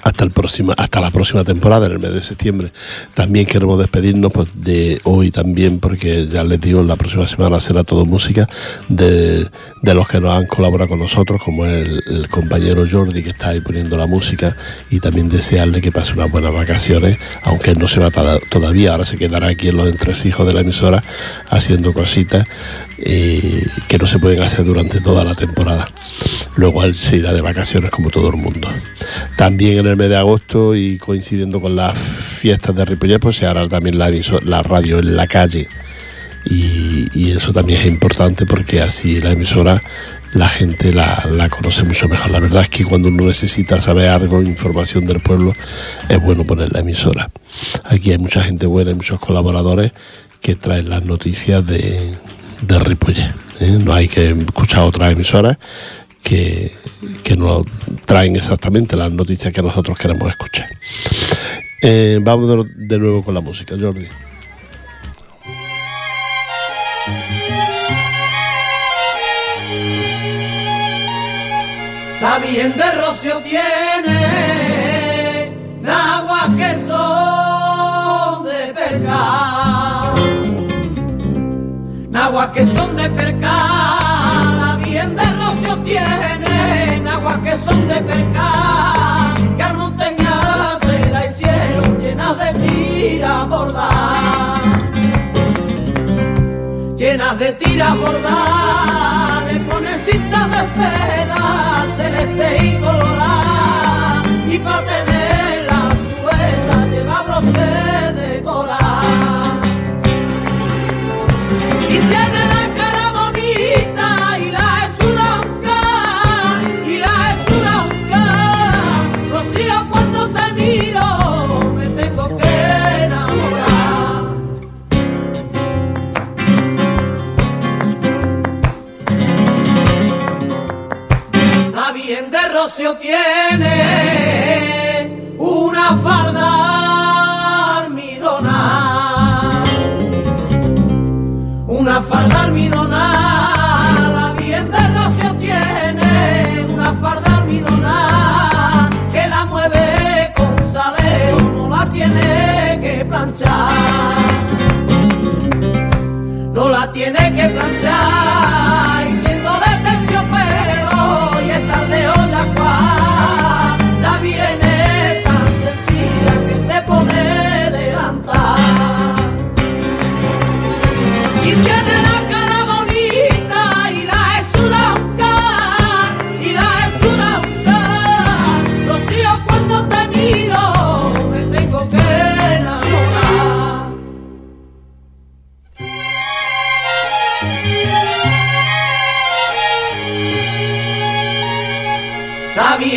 hasta 0.03 0.23
el 0.23 0.31
próximo 0.31 0.73
hasta 0.77 1.01
la 1.01 1.12
próxima 1.12 1.43
temporada 1.43 1.85
en 1.88 1.93
el 1.93 1.99
mes 1.99 2.13
de 2.13 2.21
septiembre. 2.21 2.71
También 3.13 3.45
queremos 3.45 3.77
despedirnos 3.79 4.31
pues, 4.31 4.47
de 4.53 5.01
hoy 5.03 5.31
también 5.31 5.79
porque 5.79 6.27
ya 6.27 6.43
les 6.43 6.59
digo 6.62 6.81
la 6.83 6.95
próxima 6.95 7.25
semana 7.27 7.59
será 7.59 7.83
todo 7.83 8.05
música 8.05 8.47
de, 8.88 9.49
de 9.81 9.93
los 9.93 10.07
que 10.07 10.19
nos 10.19 10.31
han 10.38 10.45
colaborado 10.47 10.89
con 10.89 10.99
nosotros 10.99 11.41
como 11.43 11.65
el, 11.65 12.01
el 12.07 12.27
compañero 12.29 12.85
Jordi 12.89 13.23
que 13.23 13.29
está 13.31 13.49
ahí 13.49 13.62
poniendo 13.62 13.97
la 13.97 14.05
música 14.07 14.55
y 14.89 14.99
también 14.99 15.29
desearle 15.29 15.81
que 15.81 15.91
pase 15.91 16.13
unas 16.13 16.31
buenas 16.31 16.53
vacaciones 16.53 17.17
aunque 17.43 17.71
él 17.71 17.79
no 17.79 17.88
se 17.88 17.99
va 17.99 18.12
toda- 18.12 18.39
todavía. 18.49 18.91
Ahora 18.91 19.05
se 19.05 19.17
quedará 19.17 19.47
aquí 19.49 19.69
en 19.69 19.77
los 19.77 19.88
entresijos 19.89 20.47
de 20.47 20.53
la 20.53 20.62
emisora 20.62 21.03
haciendo 21.49 21.93
cositas 21.93 22.47
que 22.99 23.97
no 23.97 24.07
se 24.07 24.19
pueden 24.19 24.41
hacer 24.41 24.65
durante 24.65 24.99
toda 24.99 25.23
la 25.23 25.35
temporada 25.35 25.89
luego 26.57 26.83
él 26.83 26.95
se 26.95 27.17
irá 27.17 27.33
de 27.33 27.41
vacaciones 27.41 27.91
como 27.91 28.09
todo 28.09 28.29
el 28.29 28.35
mundo 28.35 28.69
también 29.35 29.79
en 29.79 29.88
el 29.88 29.97
mes 29.97 30.09
de 30.09 30.17
agosto 30.17 30.75
y 30.75 30.97
coincidiendo 30.97 31.62
con 31.62 31.75
las 31.75 31.97
fiestas 31.97 32.75
de 32.75 32.85
Ripollet, 32.85 33.19
pues 33.19 33.38
se 33.38 33.45
hará 33.45 33.67
también 33.67 33.97
la, 33.97 34.12
la 34.43 34.63
radio 34.63 34.99
en 34.99 35.15
la 35.15 35.27
calle. 35.27 35.67
Y, 36.45 37.07
y 37.13 37.31
eso 37.31 37.51
también 37.53 37.81
es 37.81 37.88
importante 37.88 38.45
porque 38.45 38.81
así 38.81 39.19
la 39.21 39.31
emisora 39.31 39.81
la 40.33 40.47
gente 40.47 40.93
la, 40.93 41.27
la 41.31 41.49
conoce 41.49 41.83
mucho 41.83 42.07
mejor. 42.07 42.31
La 42.31 42.39
verdad 42.39 42.63
es 42.63 42.69
que 42.69 42.85
cuando 42.85 43.09
uno 43.09 43.25
necesita 43.25 43.81
saber 43.81 44.09
algo, 44.09 44.41
información 44.41 45.05
del 45.05 45.19
pueblo, 45.19 45.53
es 46.07 46.21
bueno 46.21 46.43
poner 46.43 46.71
la 46.71 46.79
emisora. 46.79 47.29
Aquí 47.85 48.12
hay 48.12 48.17
mucha 48.17 48.43
gente 48.43 48.65
buena, 48.65 48.91
hay 48.91 48.95
muchos 48.95 49.19
colaboradores 49.19 49.91
que 50.41 50.55
traen 50.55 50.89
las 50.89 51.03
noticias 51.03 51.65
de, 51.65 52.13
de 52.62 52.80
Ripollet. 52.80 53.34
¿eh? 53.60 53.80
No 53.84 53.93
hay 53.93 54.08
que 54.08 54.32
escuchar 54.32 54.84
otras 54.84 55.13
emisoras 55.13 55.58
que, 56.24 56.74
que 57.24 57.36
nos 57.36 57.65
traen 58.06 58.36
exactamente 58.36 58.95
las 58.95 59.12
noticias 59.12 59.54
que 59.54 59.62
nosotros 59.62 59.98
queremos 59.98 60.30
escuchar. 60.30 60.67
Eh, 61.82 62.19
vamos 62.22 62.67
de, 62.76 63.00
nuevo 63.00 63.24
con 63.24 63.34
la 63.34 63.39
música, 63.39 63.76
Jordi. 63.80 64.08
La 72.22 72.38
Virgen 72.39 72.76
de 72.76 72.91
Rocio 72.95 73.38
tiene 73.43 74.19
naguas 75.82 76.50
que 76.58 76.76
son 76.86 78.43
de 78.43 78.74
perca. 78.74 79.48
Naguas 82.30 82.50
que 82.50 82.68
son 82.68 82.96
de 82.96 83.10
perca. 83.10 83.56
La 84.60 84.76
Virgen 84.78 85.15
de 85.15 85.26
Rocio 85.26 85.80
tiene 85.80 87.00
naguas 87.00 87.39
que 87.39 87.58
son 87.65 87.88
de 87.88 87.96
perca. 87.96 89.34
Que 89.58 89.63
al 89.63 89.76
monteña 89.76 90.78
se 90.80 91.10
la 91.10 91.26
hicieron 91.26 92.00
llenas 92.00 92.38
de 92.38 92.54
tiras 92.68 93.50
bordadas 93.50 94.60
llenas 96.98 97.39
de 97.39 97.54
tiras 97.54 97.98
bordadas, 97.98 99.44
le 99.48 99.60
ponen 99.62 100.00
cintas 100.06 100.50
de 100.52 100.62
seda 100.78 101.88
celeste 101.98 102.65
y 102.68 102.78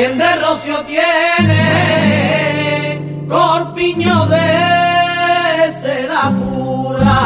También 0.02 0.18
de 0.18 0.34
rocio 0.44 0.84
tiene 0.84 1.54
corpiño 3.28 4.26
de 4.26 5.72
seda 5.80 6.34
pura. 6.40 7.18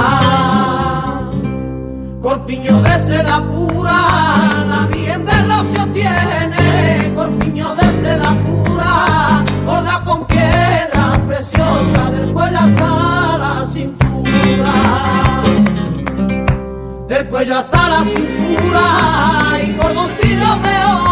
Corpiño 2.21 2.83
de 2.83 2.99
seda 3.07 3.43
pura, 3.45 3.97
la 4.69 4.87
bien 4.93 5.25
de 5.25 5.43
rocio 5.45 5.87
tiene 5.95 7.15
corpiño 7.15 7.75
de 7.77 7.87
seda 8.03 8.37
pura. 8.45 9.43
Borda 9.65 10.03
con 10.05 10.27
piedra 10.27 11.19
preciosa 11.27 12.11
del 12.11 12.31
cuello 12.35 12.59
hasta 12.59 13.39
la 13.39 13.67
cintura. 13.73 14.75
Del 17.09 17.27
cuello 17.29 17.57
hasta 17.57 17.89
la 17.89 18.05
cintura 18.05 18.83
y 19.67 19.73
cordoncillos 19.73 20.63
de 20.63 20.77
oro. 20.85 21.06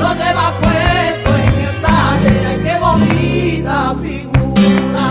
lo 0.00 0.14
lleva 0.14 0.46
puesto 0.60 1.30
en 1.36 1.54
el 1.66 1.74
talle, 1.82 2.34
ay 2.48 2.58
qué 2.64 2.74
bonita 2.78 3.94
figura. 4.02 5.08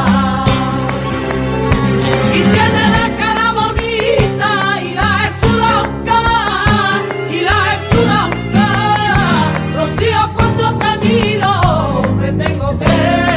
Y 2.34 2.42
tiene 2.54 2.84
la 2.96 3.06
cara 3.22 3.48
bonita 3.62 4.52
y 4.82 4.94
la 5.00 5.10
es 5.26 5.34
esuranca, 5.38 6.22
y 7.32 7.42
la 7.42 7.58
es 7.74 7.80
esuranca. 7.86 8.68
Rocío, 9.78 10.22
cuando 10.36 10.66
te 10.82 10.92
miro 11.06 11.54
me 12.20 12.30
tengo 12.34 12.68
que 12.80 12.94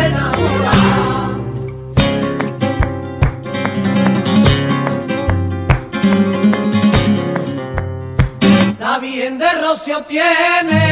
enamorar. 0.06 1.32
La 8.80 8.98
bien 8.98 9.38
de 9.38 9.50
Rocío 9.60 10.02
tiene 10.04 10.91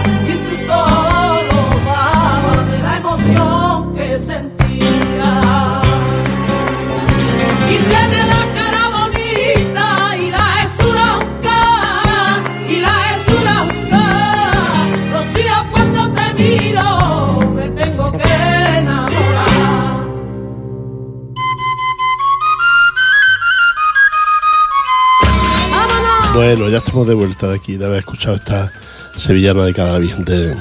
de 27.05 27.13
vuelta 27.13 27.47
de 27.47 27.55
aquí, 27.55 27.77
de 27.77 27.85
haber 27.85 27.99
escuchado 27.99 28.35
esta 28.35 28.71
sevillana 29.15 29.65
de 29.65 29.73
cada 29.73 29.99
de, 29.99 30.55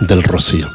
del 0.00 0.22
Rocío. 0.22 0.68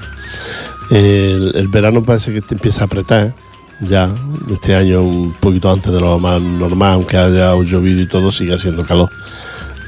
El, 0.90 1.68
verano 1.68 2.04
parece 2.04 2.34
que 2.34 2.42
te 2.42 2.56
empieza 2.56 2.82
a 2.82 2.86
apretar 2.86 3.34
ya, 3.82 4.10
este 4.52 4.76
año 4.76 5.02
un 5.02 5.34
poquito 5.34 5.72
antes 5.72 5.94
de 5.94 6.00
lo 6.00 6.20
más 6.20 6.42
normal, 6.42 6.94
aunque 6.94 7.18
haya 7.18 7.54
llovido 7.56 8.02
y 8.02 8.08
todo, 8.08 8.32
sigue 8.32 8.56
haciendo 8.56 8.84
calor. 8.86 9.10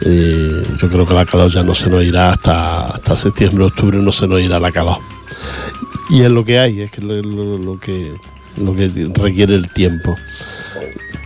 Eh, 0.03 0.63
yo 0.79 0.89
creo 0.89 1.07
que 1.07 1.13
la 1.13 1.25
calor 1.25 1.49
ya 1.51 1.63
no 1.63 1.75
se 1.75 1.89
nos 1.89 2.03
irá 2.03 2.31
hasta, 2.31 2.87
hasta 2.87 3.15
septiembre, 3.15 3.65
octubre, 3.65 3.97
no 3.97 4.11
se 4.11 4.27
nos 4.27 4.41
irá 4.41 4.59
la 4.59 4.71
calor. 4.71 4.97
Y 6.09 6.21
es 6.21 6.29
lo 6.29 6.43
que 6.43 6.59
hay, 6.59 6.81
es 6.81 6.91
que 6.91 7.01
lo, 7.01 7.79
que 7.79 8.13
lo 8.57 8.75
que 8.75 9.11
requiere 9.15 9.55
el 9.55 9.69
tiempo. 9.69 10.15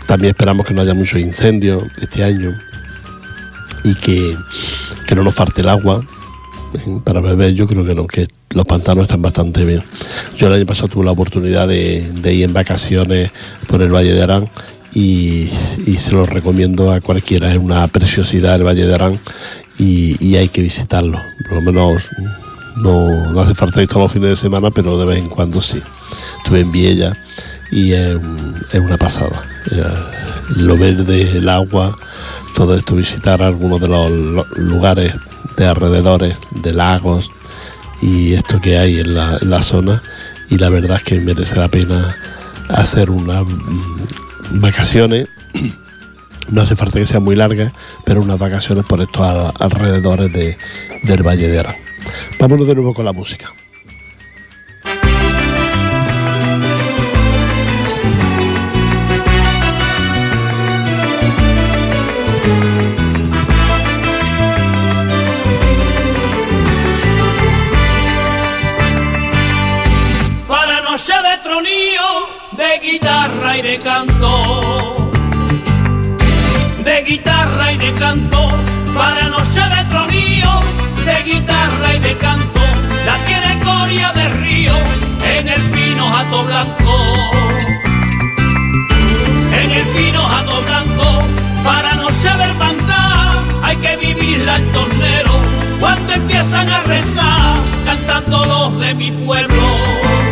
También 0.06 0.32
esperamos 0.32 0.66
que 0.66 0.74
no 0.74 0.82
haya 0.82 0.94
muchos 0.94 1.20
incendios 1.20 1.84
este 2.02 2.24
año 2.24 2.56
y 3.86 3.94
que, 3.96 4.36
no 5.16 5.24
nos 5.24 5.36
falte 5.36 5.62
el 5.62 5.70
agua 5.70 6.04
¿eh? 6.74 7.00
para 7.04 7.22
beber. 7.22 7.54
Yo 7.54 7.68
creo 7.68 7.86
que, 7.86 7.94
no, 7.94 8.08
que 8.08 8.28
los 8.50 8.66
pantanos 8.66 9.04
están 9.04 9.22
bastante 9.22 9.64
bien. 9.64 9.84
Yo 10.36 10.48
el 10.48 10.54
año 10.54 10.66
pasado 10.66 10.90
tuve 10.90 11.06
la 11.06 11.12
oportunidad 11.12 11.68
de, 11.68 12.34
ir 12.34 12.44
en 12.44 12.54
vacaciones 12.54 13.32
por 13.68 13.82
el 13.82 13.94
Valle 13.94 14.14
de 14.14 14.24
Arán 14.24 14.50
y, 14.94 15.48
se 15.98 16.12
lo 16.12 16.26
recomiendo 16.26 16.92
a 16.92 17.00
cualquiera. 17.00 17.54
Es 17.54 17.60
una 17.60 17.88
preciosidad 17.88 18.56
el 18.56 18.64
Valle 18.64 18.86
de 18.86 18.96
Arán 18.96 19.20
y, 19.78 20.36
hay 20.36 20.50
que 20.50 20.62
visitarlo. 20.62 21.22
Por 21.48 21.64
lo 21.64 21.72
menos 21.72 22.04
no, 22.78 23.40
hace 23.40 23.54
falta 23.54 23.84
ir 23.84 23.88
todos 23.88 24.02
los 24.02 24.12
fines 24.12 24.30
de 24.30 24.36
semana, 24.36 24.72
pero 24.72 24.98
de 24.98 25.06
vez 25.06 25.20
en 25.20 25.30
cuando 25.30 25.62
sí. 25.62 25.80
Estuve 26.40 26.62
en 26.62 26.72
Viella 26.72 27.16
y 27.72 27.92
es, 27.92 28.16
una 28.74 28.98
pasada. 28.98 29.44
Eh, 29.72 29.84
lo 30.58 30.78
verde, 30.78 31.38
el 31.38 31.50
agua, 31.50 31.96
todo 32.56 32.76
esto, 32.76 32.96
visitar 32.96 33.42
algunos 33.44 33.82
de 33.82 33.88
los 33.90 34.10
lugares 34.58 35.14
de 35.58 35.66
alrededores, 35.66 36.38
de 36.52 36.74
lagos 36.74 37.32
y 38.02 38.34
esto 38.34 38.60
que 38.62 38.78
hay 38.78 39.00
en 39.00 39.14
la, 39.14 39.62
zona 39.62 40.02
y 40.50 40.58
la 40.58 40.70
verdad 40.70 40.98
es 40.98 41.04
que 41.04 41.20
merece 41.20 41.58
la 41.58 41.68
pena 41.68 42.16
hacer 42.70 43.10
unas 43.10 43.46
mm, 43.46 44.60
vacaciones 44.62 45.28
no 46.50 46.62
hace 46.62 46.76
falta 46.76 47.00
que 47.00 47.06
sean 47.06 47.24
muy 47.24 47.36
largas, 47.36 47.74
pero 48.04 48.22
unas 48.22 48.40
vacaciones 48.40 48.86
por 48.86 49.02
estos 49.02 49.26
alrededores 49.60 50.32
de, 50.32 50.58
del 51.04 51.24
Valle 51.24 51.50
de 51.50 51.60
Arán. 51.60 51.76
Vámonos 52.40 52.68
de 52.68 52.76
nuevo 52.76 52.94
con 52.94 53.06
la 53.06 53.14
música. 53.14 53.52
De 73.62 73.80
canto, 73.80 75.12
de 76.84 77.04
guitarra 77.04 77.72
y 77.72 77.78
de 77.78 77.94
canto, 77.94 78.50
para 78.94 79.30
noche 79.30 79.62
de 79.76 79.84
tronío, 79.90 80.50
de 81.06 81.24
guitarra 81.24 81.94
y 81.96 82.00
de 82.00 82.18
canto, 82.18 82.62
la 83.06 83.18
tiene 83.26 83.60
Coria 83.64 84.12
de 84.12 84.30
Río, 84.30 84.74
en 85.24 85.48
el 85.48 85.62
pino 85.72 86.06
jato 86.10 86.44
blanco, 86.44 86.96
en 89.54 89.72
el 89.72 89.88
pino 89.88 90.22
jato 90.22 90.62
blanco, 90.62 91.20
para 91.64 91.96
noche 91.96 92.30
de 92.38 92.44
hermandad, 92.44 93.36
hay 93.64 93.78
que 93.78 93.96
vivirla 93.98 94.58
en 94.58 94.72
tornero, 94.74 95.32
cuando 95.80 96.14
empiezan 96.14 96.70
a 96.70 96.84
rezar, 96.84 97.56
cantando 97.86 98.46
los 98.46 98.80
de 98.80 98.94
mi 98.96 99.12
pueblo 99.12 100.25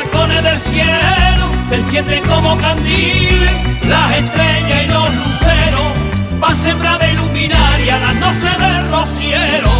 balcones 0.00 0.42
del 0.42 0.58
cielo 0.58 1.50
se 1.68 1.74
encienden 1.76 2.22
como 2.24 2.56
candiles 2.56 3.52
las 3.86 4.12
estrellas 4.16 4.84
y 4.84 4.88
los 4.88 5.14
luceros 5.14 6.40
para 6.40 6.56
sembrar 6.56 6.98
de 6.98 7.12
iluminar 7.12 7.80
y 7.80 7.90
a 7.90 7.98
las 7.98 8.14
noches 8.14 8.58
del 8.58 8.90
rociero. 8.90 9.70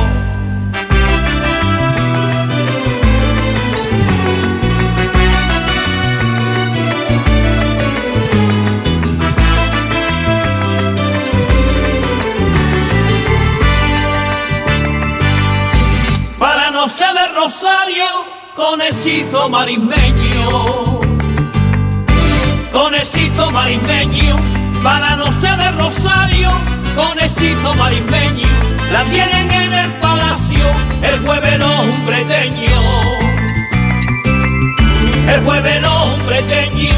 Para 16.39 16.71
no 16.71 16.89
ser 16.89 17.13
de 17.13 17.29
Rosario 17.29 18.40
hechizo 18.91 19.49
marismeño, 19.49 21.01
con 22.71 22.95
hechizo 22.95 23.51
marismeño, 23.51 24.37
para 24.83 25.17
no 25.17 25.33
ser 25.41 25.57
de 25.57 25.71
Rosario, 25.73 26.51
con 26.95 27.19
hechizo 27.19 27.75
marismeño, 27.77 28.49
la 28.93 29.03
tienen 29.05 29.51
en 29.51 29.73
el 29.73 29.91
palacio, 29.95 30.65
el 31.03 31.19
jueves 31.21 31.59
hombreteño, 31.61 32.83
el 35.29 35.45
jueves 35.45 35.85
hombreteño, 35.85 36.95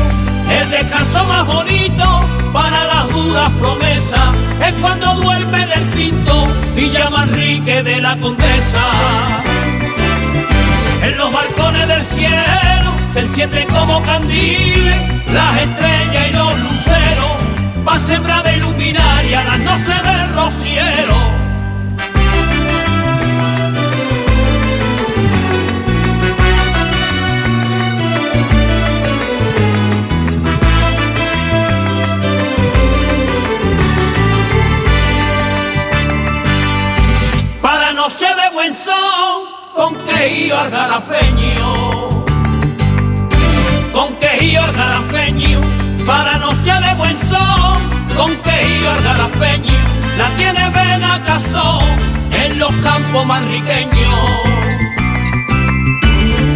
el 0.51 0.71
descanso 0.71 1.25
más 1.27 1.47
bonito 1.47 2.05
para 2.53 2.85
las 2.85 3.09
duras 3.11 3.51
promesas, 3.61 4.31
es 4.67 4.75
cuando 4.75 5.15
duerme 5.15 5.63
el 5.63 5.83
pinto 5.91 6.47
Villa 6.75 7.09
Manrique 7.09 7.83
de 7.83 8.01
la 8.01 8.17
Condesa 8.19 9.51
en 11.03 11.18
los 11.18 11.32
balcones 11.32 11.88
del 11.88 12.03
cielo 12.05 12.92
se 13.12 13.20
encienden 13.20 13.68
como 13.68 14.00
candiles 14.03 14.96
las 15.32 15.59
estrellas 15.59 16.28
y 16.30 16.32
los 16.32 16.61
luceros, 16.61 17.36
pa' 17.84 18.00
sembrar 18.00 18.42
de 18.44 18.57
luminaria 18.59 19.44
las 19.44 19.59
noches 19.59 20.03
del 20.03 20.34
rociero. 20.34 21.32
Para 37.61 37.92
noche 37.92 38.26
de 38.26 38.55
buen 38.55 38.74
sol 38.74 39.51
con 39.75 39.95
quejío 40.05 40.59
al 40.59 40.70
garafeño, 40.70 42.09
con 43.93 44.14
quejío 44.16 44.62
al 44.62 44.73
garafeño, 44.73 45.61
para 46.07 46.39
noche 46.39 46.73
de 46.73 46.95
buen 46.95 47.18
son, 47.20 47.79
con 48.16 48.37
quejío 48.37 48.91
al 48.91 49.03
garafeño, 49.03 49.75
la 50.18 50.29
tiene 50.37 50.70
Benacazón 50.70 51.85
en 52.33 52.59
los 52.59 52.73
campos 52.77 53.27
marriqueños. 53.27 54.53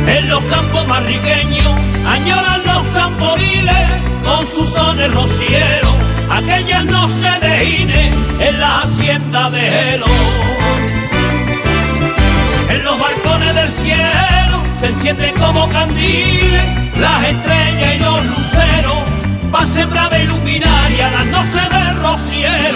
En 0.08 0.28
los 0.28 0.42
campos 0.44 0.86
marriqueños 0.86 1.72
añoran 2.06 2.62
los 2.64 2.86
camporiles 2.88 3.88
con 4.24 4.46
sus 4.46 4.68
sones 4.68 5.12
rocieros, 5.12 5.94
aquellas 6.30 6.84
no 6.84 7.08
se 7.08 7.30
dejine 7.40 8.12
en 8.40 8.60
la 8.60 8.82
hacienda 8.82 9.50
de 9.50 9.60
Gelo 9.60 10.06
en 10.06 10.65
los 12.86 12.98
balcones 13.00 13.52
del 13.52 13.68
cielo 13.68 14.62
se 14.78 14.86
encienden 14.86 15.34
como 15.34 15.68
candiles 15.70 16.64
las 16.98 17.24
estrellas 17.24 17.96
y 17.96 17.98
los 17.98 18.24
luceros, 18.26 18.98
pa' 19.50 19.66
sembrar 19.66 20.08
de 20.10 20.24
luminaria 20.24 21.10
las 21.10 21.26
noches 21.26 21.68
del 21.68 21.96
rociero. 22.00 22.75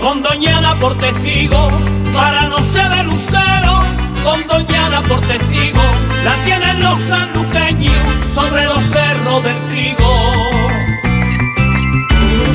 Con 0.00 0.22
Doñana 0.22 0.74
por 0.74 0.98
testigo, 0.98 1.68
para 2.12 2.42
no 2.42 2.58
ser 2.58 2.90
de 2.90 3.04
lucero, 3.04 3.82
con 4.22 4.46
Doñana 4.46 5.00
por 5.08 5.20
testigo, 5.22 5.80
la 6.24 6.34
tienen 6.44 6.82
los 6.82 6.98
sanluqueños 7.00 7.94
sobre 8.34 8.64
los 8.64 8.84
cerros 8.84 9.42
del 9.44 9.56
trigo, 9.68 10.10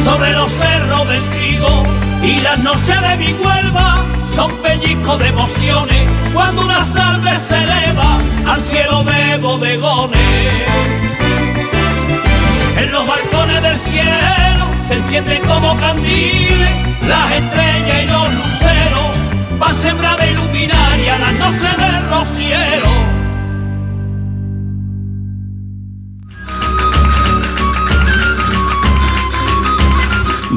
sobre 0.05 0.31
los 0.33 0.51
cerros 0.51 1.07
del 1.07 1.23
trigo, 1.31 1.83
y 2.21 2.41
las 2.41 2.59
noches 2.59 3.01
de 3.01 3.17
mi 3.17 3.33
Huelva 3.33 4.05
son 4.35 4.51
pellizcos 4.57 5.17
de 5.19 5.27
emociones, 5.27 6.11
cuando 6.33 6.65
una 6.65 6.85
salve 6.85 7.39
se 7.39 7.57
eleva 7.63 8.19
al 8.45 8.61
cielo 8.61 9.03
de 9.05 9.37
bodegones. 9.37 10.19
En 12.77 12.91
los 12.91 13.07
balcones 13.07 13.61
del 13.63 13.77
cielo 13.77 14.50
se 14.91 14.97
encienden 14.97 15.41
como 15.43 15.77
candiles 15.77 16.69
las 17.07 17.31
estrellas 17.31 18.03
y 18.03 18.07
los 18.07 18.33
luceros, 18.33 19.57
pa' 19.59 19.73
sembrar 19.73 20.19
de 20.19 20.31
luminaria 20.33 21.17
las 21.17 21.33
noches 21.39 21.77
del 21.77 22.09
rociero. 22.09 22.91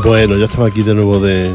Bueno, 0.03 0.37
ya 0.37 0.47
estamos 0.47 0.70
aquí 0.70 0.82
de 0.82 0.95
nuevo 0.95 1.20
de, 1.20 1.51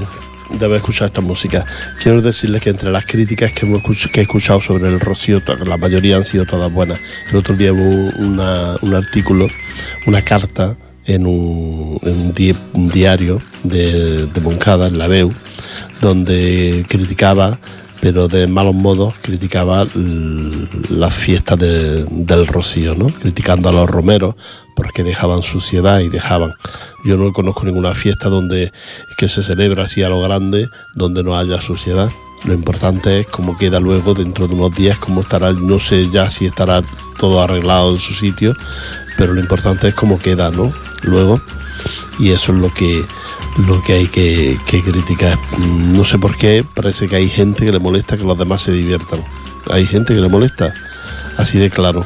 de 0.49 0.65
haber 0.65 0.77
escuchado 0.77 1.07
esta 1.07 1.21
música. 1.21 1.65
Quiero 2.01 2.21
decirles 2.21 2.61
que 2.61 2.69
entre 2.69 2.89
las 2.89 3.05
críticas 3.05 3.51
que, 3.51 3.65
hemos 3.65 3.83
que 3.83 4.21
he 4.21 4.23
escuchado 4.23 4.61
sobre 4.61 4.87
el 4.89 4.99
Rocío, 4.99 5.41
la 5.65 5.77
mayoría 5.77 6.15
han 6.15 6.23
sido 6.23 6.45
todas 6.45 6.71
buenas. 6.71 6.99
El 7.29 7.37
otro 7.37 7.55
día 7.55 7.73
hubo 7.73 8.09
una- 8.17 8.75
un 8.81 8.95
artículo, 8.95 9.47
una 10.07 10.21
carta 10.23 10.75
en 11.09 11.25
un, 11.27 11.97
en 12.03 12.11
un 12.21 12.33
di- 12.33 12.55
un 12.73 12.89
diario 12.89 13.41
de, 13.63 14.27
Moncada, 14.41 14.87
en 14.87 14.97
la 14.97 15.07
BEU, 15.07 15.31
donde 16.01 16.85
criticaba, 16.87 17.59
pero 18.01 18.27
de 18.29 18.47
malos 18.47 18.75
modos, 18.75 19.13
criticaba 19.21 19.85
las 20.89 21.13
fiestas 21.13 21.59
de- 21.59 22.05
del 22.09 22.47
Rocío, 22.47 22.95
¿no? 22.95 23.07
criticando 23.07 23.69
a 23.69 23.71
los 23.73 23.89
romeros 23.89 24.35
porque 24.75 25.03
dejaban 25.03 25.41
suciedad 25.43 25.99
y 25.99 26.07
dejaban. 26.09 26.53
Yo 27.03 27.17
no 27.17 27.33
conozco 27.33 27.63
ninguna 27.65 27.93
fiesta 27.93 28.29
donde 28.29 28.71
que 29.17 29.27
se 29.27 29.43
celebra 29.43 29.83
así 29.85 30.03
a 30.03 30.09
lo 30.09 30.21
grande, 30.21 30.69
donde 30.95 31.23
no 31.23 31.37
haya 31.37 31.59
suciedad. 31.59 32.09
Lo 32.45 32.53
importante 32.53 33.19
es 33.19 33.27
cómo 33.27 33.57
queda 33.57 33.81
luego 33.81 34.13
dentro 34.13 34.47
de 34.47 34.55
unos 34.55 34.73
días, 34.73 34.97
cómo 34.99 35.19
estará, 35.21 35.51
no 35.51 35.77
sé 35.79 36.09
ya 36.09 36.29
si 36.29 36.45
estará 36.45 36.81
todo 37.19 37.41
arreglado 37.41 37.91
en 37.91 37.99
su 37.99 38.13
sitio, 38.13 38.55
pero 39.19 39.33
lo 39.33 39.41
importante 39.41 39.89
es 39.89 39.93
cómo 39.95 40.17
queda, 40.17 40.49
¿no? 40.49 40.71
Luego, 41.03 41.41
y 42.19 42.31
eso 42.31 42.53
es 42.53 42.59
lo 42.59 42.73
que 42.73 43.03
lo 43.67 43.83
que 43.83 43.93
hay 43.93 44.07
que, 44.07 44.57
criticar. 44.65 45.37
No 45.59 46.05
sé 46.05 46.17
por 46.17 46.37
qué, 46.37 46.65
parece 46.73 47.09
que 47.09 47.17
hay 47.17 47.29
gente 47.29 47.65
que 47.65 47.71
le 47.73 47.79
molesta 47.79 48.15
que 48.15 48.23
los 48.23 48.39
demás 48.39 48.61
se 48.61 48.71
diviertan. 48.71 49.21
Hay 49.69 49.85
gente 49.85 50.15
que 50.15 50.21
le 50.21 50.29
molesta, 50.29 50.73
así 51.35 51.59
de 51.59 51.69
claro. 51.69 52.05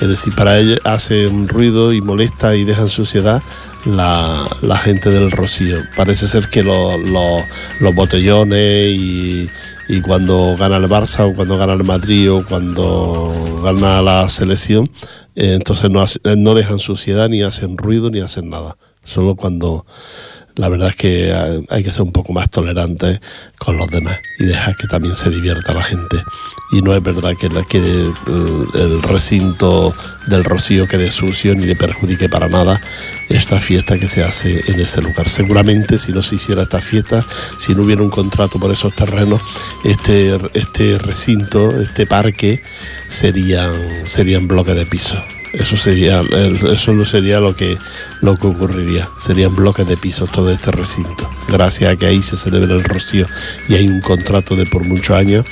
Es 0.00 0.08
decir, 0.08 0.34
para 0.34 0.58
ellos 0.58 0.80
hacen 0.82 1.46
ruido 1.46 1.92
y 1.92 2.00
molesta 2.00 2.56
y 2.56 2.64
dejan 2.64 2.88
suciedad 2.88 3.40
la, 3.84 4.48
gente 4.82 5.10
del 5.10 5.30
Rocío. 5.30 5.78
Parece 5.96 6.26
ser 6.26 6.48
que 6.48 6.64
los, 6.64 7.94
botellones 7.94 8.88
y, 8.88 9.48
y 9.88 10.00
cuando 10.00 10.56
gana 10.58 10.78
el 10.78 10.88
Barça 10.88 11.30
o 11.30 11.32
cuando 11.32 11.56
gana 11.56 11.74
el 11.74 11.84
Madrid 11.84 12.32
o 12.32 12.44
cuando 12.44 13.60
gana 13.62 14.02
la 14.02 14.28
selección, 14.28 14.88
entonces 15.40 15.90
no, 15.90 16.00
hace- 16.02 16.20
no 16.36 16.54
dejan 16.54 16.78
suciedad 16.78 17.28
ni 17.28 17.42
hacen 17.42 17.76
ruido 17.78 18.10
ni 18.10 18.20
hacen 18.20 18.50
nada. 18.50 18.76
Solo 19.02 19.34
cuando 19.36 19.86
la 20.56 20.68
verdad 20.68 20.88
es 20.88 20.96
que 20.96 21.64
hay 21.68 21.82
que 21.82 21.92
ser 21.92 22.02
un 22.02 22.12
poco 22.12 22.32
más 22.32 22.50
tolerantes 22.50 23.20
con 23.58 23.76
los 23.76 23.88
demás 23.88 24.18
y 24.38 24.44
dejar 24.44 24.76
que 24.76 24.86
también 24.86 25.16
se 25.16 25.30
divierta 25.30 25.72
la 25.74 25.82
gente. 25.82 26.22
Y 26.72 26.82
no 26.82 26.94
es 26.94 27.02
verdad 27.02 27.34
que, 27.36 27.46
el 27.46 29.02
recinto 29.02 29.94
del 30.26 30.44
Rocío 30.44 30.86
quede 30.86 31.10
sucio 31.10 31.54
ni 31.54 31.66
le 31.66 31.76
perjudique 31.76 32.28
para 32.28 32.48
nada 32.48 32.80
esta 33.28 33.58
fiesta 33.58 33.98
que 33.98 34.08
se 34.08 34.22
hace 34.22 34.62
en 34.70 34.80
ese 34.80 35.02
lugar. 35.02 35.28
Seguramente 35.28 35.98
si 35.98 36.12
no 36.12 36.22
se 36.22 36.36
hiciera 36.36 36.62
esta 36.62 36.80
fiesta, 36.80 37.24
si 37.58 37.74
no 37.74 37.82
hubiera 37.82 38.02
un 38.02 38.10
contrato 38.10 38.58
por 38.58 38.70
esos 38.70 38.94
terrenos, 38.94 39.40
este, 39.84 40.36
este 40.54 40.98
recinto, 40.98 41.80
este 41.80 42.06
parque, 42.06 42.62
serían, 43.08 43.72
serían 44.04 44.46
bloques 44.46 44.76
de 44.76 44.86
piso. 44.86 45.16
Eso 45.52 45.76
sería, 45.76 46.22
eso 46.72 46.92
no 46.92 47.04
sería 47.04 47.40
lo 47.40 47.56
que, 47.56 47.76
lo 48.20 48.36
que 48.38 48.46
ocurriría. 48.46 49.08
Serían 49.18 49.54
bloques 49.54 49.86
de 49.86 49.96
pisos 49.96 50.30
todo 50.30 50.50
este 50.52 50.70
recinto. 50.70 51.28
Gracias 51.48 51.92
a 51.92 51.96
que 51.96 52.06
ahí 52.06 52.22
se 52.22 52.36
celebra 52.36 52.74
el 52.74 52.84
rocío 52.84 53.26
y 53.68 53.74
hay 53.74 53.88
un 53.88 54.00
contrato 54.00 54.54
de 54.54 54.66
por 54.66 54.84
muchos 54.84 55.16
años, 55.16 55.44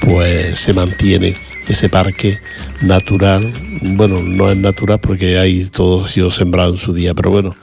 pues 0.00 0.58
se 0.58 0.72
mantiene 0.72 1.36
ese 1.68 1.88
parque 1.88 2.40
natural. 2.82 3.52
Bueno, 3.82 4.22
no 4.22 4.50
es 4.50 4.56
natural 4.56 4.98
porque 4.98 5.38
ahí 5.38 5.64
todo 5.66 6.04
ha 6.04 6.08
sido 6.08 6.30
sembrado 6.30 6.72
en 6.72 6.78
su 6.78 6.92
día, 6.92 7.14
pero 7.14 7.30
bueno. 7.30 7.54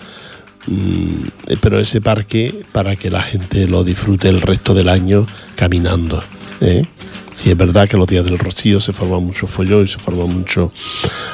mm, 0.68 1.58
pero 1.62 1.80
ese 1.80 2.00
parque 2.00 2.64
para 2.72 2.96
que 2.96 3.10
la 3.10 3.22
gente 3.22 3.68
lo 3.68 3.84
disfrute 3.84 4.30
el 4.30 4.42
resto 4.42 4.74
del 4.74 4.88
año 4.88 5.28
caminando. 5.56 6.24
¿Eh? 6.62 6.86
Sí, 7.34 7.52
es 7.52 7.58
verdad 7.58 7.90
que 7.90 7.98
los 7.98 8.08
días 8.08 8.24
del 8.24 8.40
rocío 8.40 8.80
se 8.80 8.94
forma 8.94 9.20
mucho 9.20 9.46
follón 9.46 9.84
y 9.84 9.88
se 9.88 10.00
forma 10.00 10.26
mucho 10.26 10.72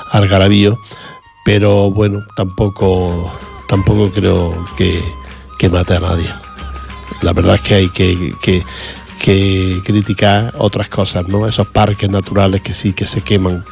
algarabío, 0.10 0.80
pero 1.46 1.92
bueno, 1.92 2.22
tampoco, 2.36 3.32
tampoco 3.68 4.12
creo 4.12 4.66
que, 4.76 5.70
mate 5.70 5.96
a 5.96 6.00
nadie. 6.00 6.28
La 7.22 7.34
verdad 7.34 7.56
es 7.56 7.62
que 7.62 7.74
hay 7.76 7.90
que, 7.90 8.64
criticar 9.84 10.56
otras 10.58 10.90
cosas, 10.90 11.28
¿no? 11.28 11.48
Esos 11.48 11.68
parques 11.68 12.10
naturales 12.10 12.64
que 12.64 12.74
sí 12.74 12.94
que 12.94 13.06
se 13.06 13.22
queman, 13.22 13.64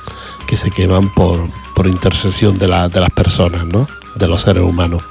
que 0.46 0.56
se 0.56 0.70
queman 0.70 1.12
por, 1.16 1.50
intercesión 1.86 2.60
de 2.60 2.68
las 2.68 3.12
personas, 3.16 3.66
¿no? 3.66 3.88
De 4.16 4.28
los 4.28 4.42
seres 4.42 4.64
humanos. 4.64 5.02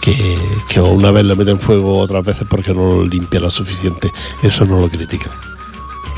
Que, 0.00 0.38
que 0.68 0.80
una 0.80 1.10
vez 1.10 1.24
le 1.24 1.34
meten 1.34 1.58
fuego, 1.60 1.98
otras 1.98 2.24
veces 2.24 2.46
porque 2.48 2.72
no 2.72 2.96
lo 2.96 3.04
limpia 3.04 3.40
lo 3.40 3.50
suficiente. 3.50 4.10
Eso 4.42 4.64
no 4.64 4.78
lo 4.78 4.88
critican. 4.88 5.32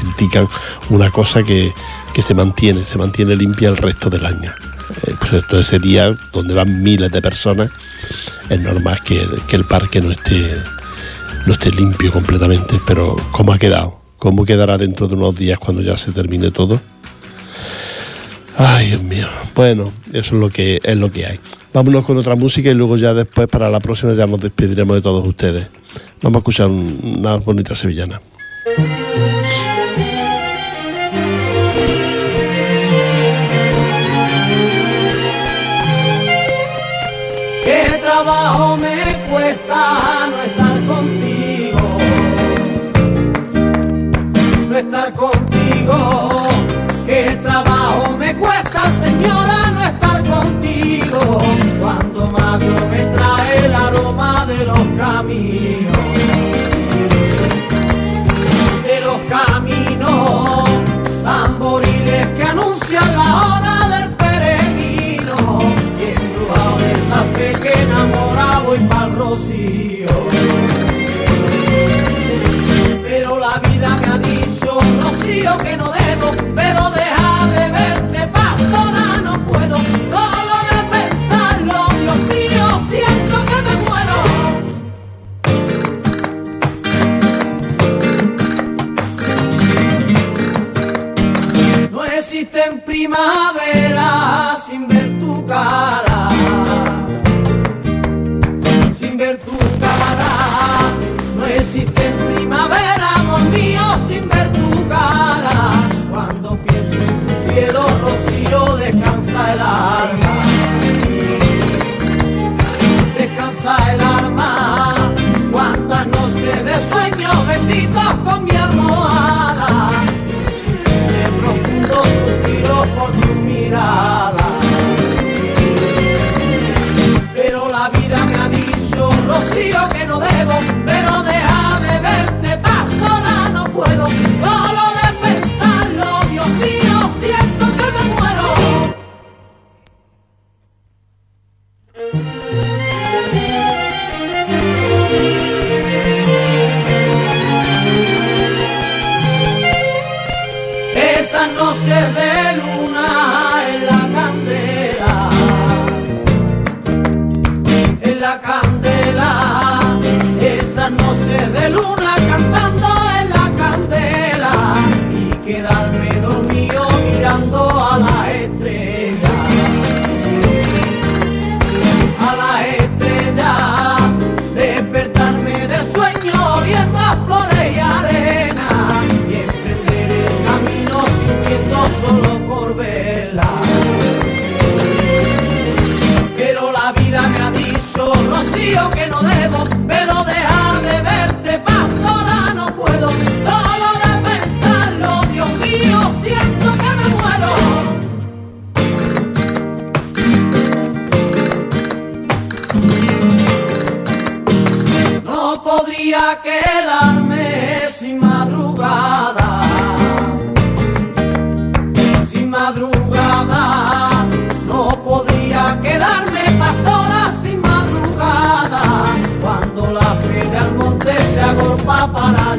Critican 0.00 0.46
una 0.90 1.10
cosa 1.10 1.42
que, 1.42 1.72
que 2.14 2.22
se 2.22 2.34
mantiene, 2.34 2.84
se 2.84 2.98
mantiene 2.98 3.34
limpia 3.36 3.68
el 3.68 3.76
resto 3.76 4.08
del 4.10 4.24
año. 4.26 4.52
Eh, 5.06 5.14
ese 5.58 5.78
día 5.78 6.14
donde 6.32 6.54
van 6.54 6.82
miles 6.82 7.10
de 7.12 7.20
personas, 7.20 7.70
es 8.48 8.60
normal 8.60 9.00
que, 9.04 9.26
que 9.46 9.56
el 9.56 9.64
parque 9.64 10.00
no 10.00 10.10
esté, 10.12 10.54
no 11.46 11.52
esté 11.52 11.70
limpio 11.70 12.10
completamente, 12.12 12.76
pero 12.86 13.16
¿cómo 13.32 13.52
ha 13.52 13.58
quedado? 13.58 14.00
¿Cómo 14.18 14.44
quedará 14.44 14.78
dentro 14.78 15.06
de 15.08 15.14
unos 15.14 15.36
días 15.36 15.58
cuando 15.58 15.82
ya 15.82 15.96
se 15.96 16.12
termine 16.12 16.50
todo? 16.50 16.80
Ay, 18.56 18.88
Dios 18.88 19.02
mío. 19.02 19.28
Bueno, 19.54 19.92
eso 20.12 20.34
es 20.34 20.40
lo 20.40 20.50
que 20.50 20.80
es 20.82 20.96
lo 20.96 21.10
que 21.12 21.26
hay. 21.26 21.38
Vámonos 21.72 22.04
con 22.04 22.16
otra 22.16 22.34
música 22.34 22.70
y 22.70 22.74
luego 22.74 22.96
ya 22.96 23.14
después 23.14 23.46
para 23.46 23.70
la 23.70 23.78
próxima 23.78 24.12
ya 24.14 24.26
nos 24.26 24.40
despediremos 24.40 24.96
de 24.96 25.02
todos 25.02 25.24
ustedes. 25.26 25.68
Vamos 26.22 26.36
a 26.36 26.40
escuchar 26.40 26.66
un- 26.66 27.16
una 27.18 27.36
bonita 27.36 27.74
sevillana. 27.74 28.20
Trabajo 38.48 38.76
me 38.78 39.30
cuesta 39.30 40.28
no 40.30 40.42
estar 40.42 40.86
contigo, 40.86 41.80
no 44.68 44.78
estar 44.78 45.12
contigo. 45.12 46.48
Qué 47.04 47.38
trabajo 47.42 48.16
me 48.18 48.34
cuesta, 48.36 48.82
señora, 49.02 49.57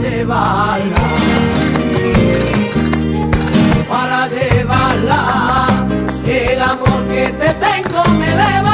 llevarla, 0.10 0.96
para 3.90 4.28
llevarla. 4.28 5.68
El 6.26 6.62
amor 6.62 7.06
que 7.08 7.32
te 7.42 7.54
tengo 7.56 8.04
me 8.18 8.32
eleva 8.34 8.69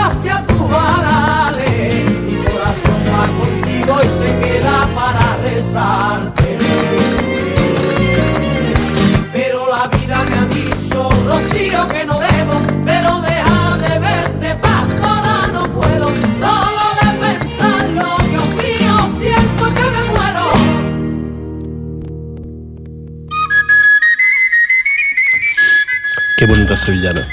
Qué 26.45 26.51
bonita 26.51 26.77
sevillana 26.77 27.27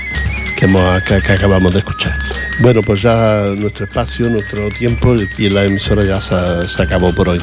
que, 0.56 0.64
hemos- 0.64 1.02
que- 1.02 1.20
que 1.20 1.32
acabamos 1.32 1.70
de 1.74 1.80
escuchar. 1.80 2.16
Bueno, 2.60 2.80
pues 2.82 3.02
ya 3.02 3.44
nuestro 3.58 3.84
espacio, 3.84 4.30
nuestro 4.30 4.70
tiempo 4.70 5.12
aquí 5.12 5.44
en 5.48 5.54
la 5.54 5.64
emisora 5.66 6.02
ya 6.02 6.18
se, 6.18 6.66
se 6.66 6.82
acabó 6.82 7.12
por 7.14 7.28
hoy. 7.28 7.42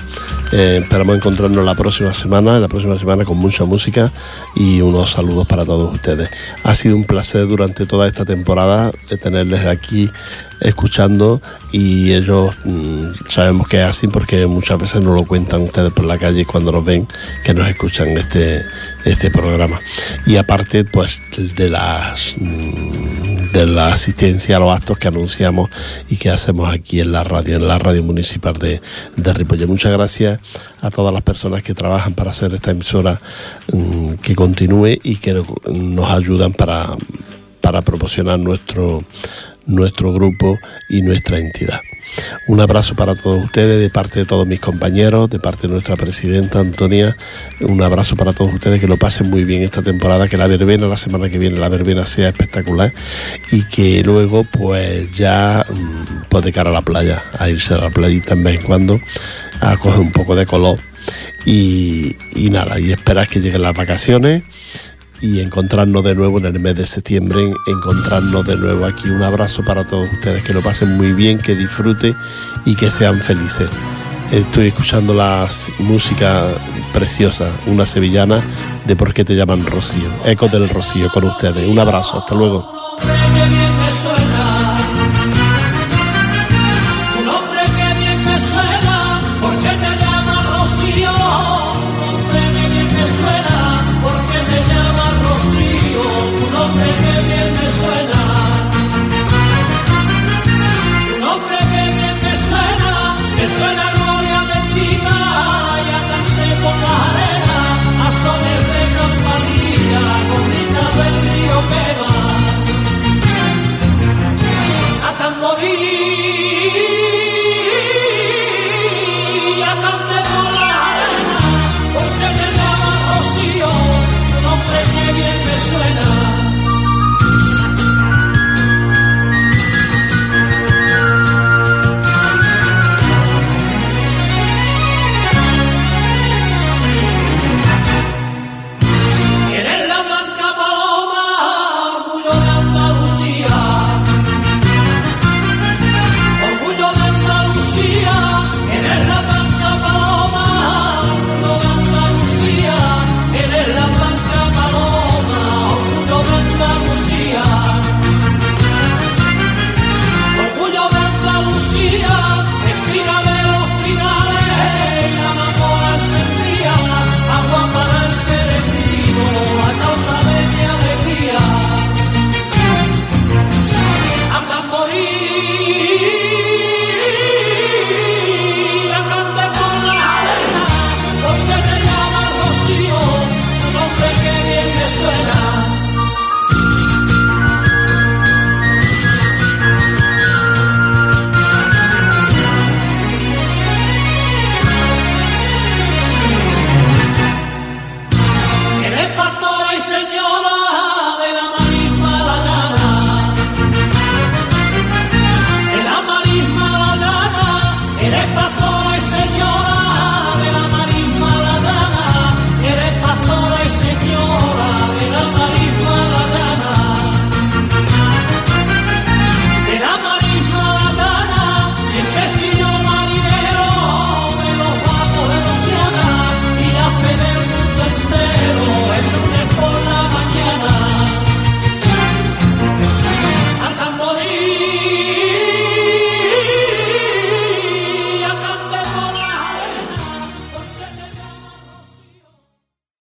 Eh, 0.52 0.80
esperamos 0.82 1.16
encontrarnos 1.16 1.64
la 1.64 1.76
próxima 1.76 2.14
semana, 2.14 2.60
la 2.60 2.68
próxima 2.68 2.97
semana 2.97 3.24
con 3.24 3.38
mucha 3.38 3.66
música 3.66 4.12
y 4.56 4.82
unos 4.82 5.12
saludos 5.12 5.45
para 5.45 5.64
todos 5.64 5.93
ustedes. 5.93 6.30
Ha 6.64 6.74
sido 6.74 6.95
un 6.95 7.04
placer 7.04 7.47
durante 7.47 7.86
toda 7.86 8.08
esta 8.08 8.26
temporada 8.26 8.91
tenerles 9.22 9.66
aquí 9.66 10.10
escuchando 10.60 11.41
y 11.72 12.14
ellos 12.14 12.56
mm, 12.66 13.12
sabemos 13.28 13.68
que 13.68 13.78
es 13.78 13.86
así 13.86 14.08
porque 14.08 14.45
muchas 14.47 14.80
veces 14.80 15.02
nos 15.02 15.16
lo 15.16 15.26
cuentan 15.26 15.62
ustedes 15.62 15.93
por 15.93 16.06
la 16.06 16.18
calle 16.18 16.45
cuando 16.45 16.72
nos 16.72 16.84
ven 16.84 17.08
que 17.43 17.54
nos 17.54 17.70
escuchan 17.70 18.10
este, 18.18 18.64
este 19.06 19.30
programa. 19.30 19.80
Y 20.26 20.38
aparte 20.38 20.84
pues 20.84 21.20
de 21.38 21.70
las 21.70 22.36
mm, 22.38 23.29
de 23.54 23.66
la 23.66 23.91
asistencia 23.93 24.58
a 24.58 24.60
los 24.60 24.76
actos 24.76 24.97
que 24.97 25.08
anunciamos 25.08 25.70
y 26.10 26.18
que 26.18 26.30
hacemos 26.30 26.74
aquí 26.74 27.00
en 27.00 27.12
la 27.12 27.24
radio, 27.24 27.56
en 27.56 27.68
la 27.68 27.78
radio 27.78 28.04
municipal 28.04 28.54
de, 28.54 28.82
de. 29.16 29.66
Muchas 29.68 29.91
gracias 29.91 30.39
a 30.82 30.91
todas 30.91 31.14
las 31.14 31.24
personas 31.24 31.64
que 31.64 31.74
trabajan 31.74 32.14
para 32.14 32.32
hacer 32.32 32.54
esta 32.54 32.72
emisora 32.72 33.20
mm, 33.72 34.14
que 34.16 34.36
continúe 34.36 35.00
y 35.04 35.16
que 35.18 35.41
nos 35.66 36.12
ayudan 36.12 36.54
para, 36.54 36.95
para 37.62 37.82
proporcionar 37.82 38.39
nuestro 38.39 39.04
nuestro 39.70 40.12
grupo 40.12 40.58
y 40.89 41.02
nuestra 41.02 41.38
entidad. 41.38 41.80
Un 42.47 42.60
abrazo 42.60 42.95
para 42.95 43.16
todos 43.16 43.43
ustedes 43.43 43.80
de 43.80 43.89
parte 43.89 44.20
de 44.20 44.26
todos 44.26 44.47
mis 44.47 44.60
compañeros, 44.60 45.30
de 45.30 45.39
parte 45.39 45.68
de 45.68 45.74
nuestra 45.74 45.95
presidenta 45.95 46.60
Antonia. 46.60 47.16
Un 47.62 47.82
abrazo 47.82 48.16
para 48.16 48.34
todos 48.34 48.53
ustedes, 48.53 48.80
que 48.80 48.88
lo 48.88 48.97
pasen 48.97 49.30
muy 49.30 49.43
bien 49.43 49.64
esta 49.64 49.82
temporada, 49.82 50.28
que 50.28 50.38
la 50.38 50.47
verbena 50.47 50.88
la 50.88 50.97
semana 50.97 51.30
que 51.30 51.38
viene, 51.38 51.60
la 51.60 51.70
verbena 51.70 52.05
sea 52.05 52.30
espectacular 52.30 52.93
y 53.51 53.64
que 53.64 54.03
luego 54.03 54.43
pues 54.43 55.12
ya 55.12 55.66
mm, 55.70 56.24
pues 56.30 56.43
de 56.43 56.51
cara 56.51 56.70
a 56.70 56.74
la 56.74 56.82
playa, 56.82 57.24
a 57.38 57.49
irse 57.49 57.74
a 57.74 57.78
la 57.78 57.89
playita 57.89 58.34
en 58.34 58.43
vez 58.43 58.60
en 58.60 58.66
cuando, 58.66 58.99
a 59.62 59.78
coger 59.78 59.99
un 59.99 60.12
poco 60.12 60.36
de 60.36 60.45
color 60.45 60.80
y, 61.45 62.16
y 62.36 62.49
nada, 62.49 62.80
y 62.80 62.91
esperar 62.91 63.28
que 63.28 63.39
lleguen 63.39 63.62
las 63.62 63.76
vacaciones 63.76 64.43
y 65.22 65.39
encontrarnos 65.39 66.03
de 66.03 66.15
nuevo 66.15 66.38
en 66.39 66.45
el 66.45 66.59
mes 66.59 66.76
de 66.76 66.86
septiembre, 66.86 67.53
encontrarnos 67.67 68.45
de 68.45 68.55
nuevo 68.55 68.86
aquí. 68.86 69.09
Un 69.09 69.24
abrazo 69.24 69.63
para 69.63 69.86
todos 69.86 70.07
ustedes, 70.13 70.43
que 70.43 70.53
lo 70.53 70.61
pasen 70.61 70.95
muy 70.95 71.13
bien, 71.13 71.38
que 71.38 71.55
disfruten 71.55 72.15
y 72.65 72.76
que 72.76 72.89
sean 72.89 73.22
felices. 73.22 73.70
Estoy 74.32 74.67
escuchando 74.67 75.13
la 75.13 75.47
música 75.80 76.45
preciosa, 76.93 77.49
una 77.65 77.86
sevillana 77.86 78.41
de 78.86 78.95
por 78.95 79.13
qué 79.13 79.26
te 79.26 79.36
llaman 79.36 79.65
Rocío. 79.65 80.09
Eco 80.26 80.47
del 80.47 80.70
Rocío 80.70 81.09
con 81.09 81.24
ustedes. 81.26 81.67
Un 81.67 81.80
abrazo, 81.80 82.20
hasta 82.20 82.36
luego. 82.36 82.80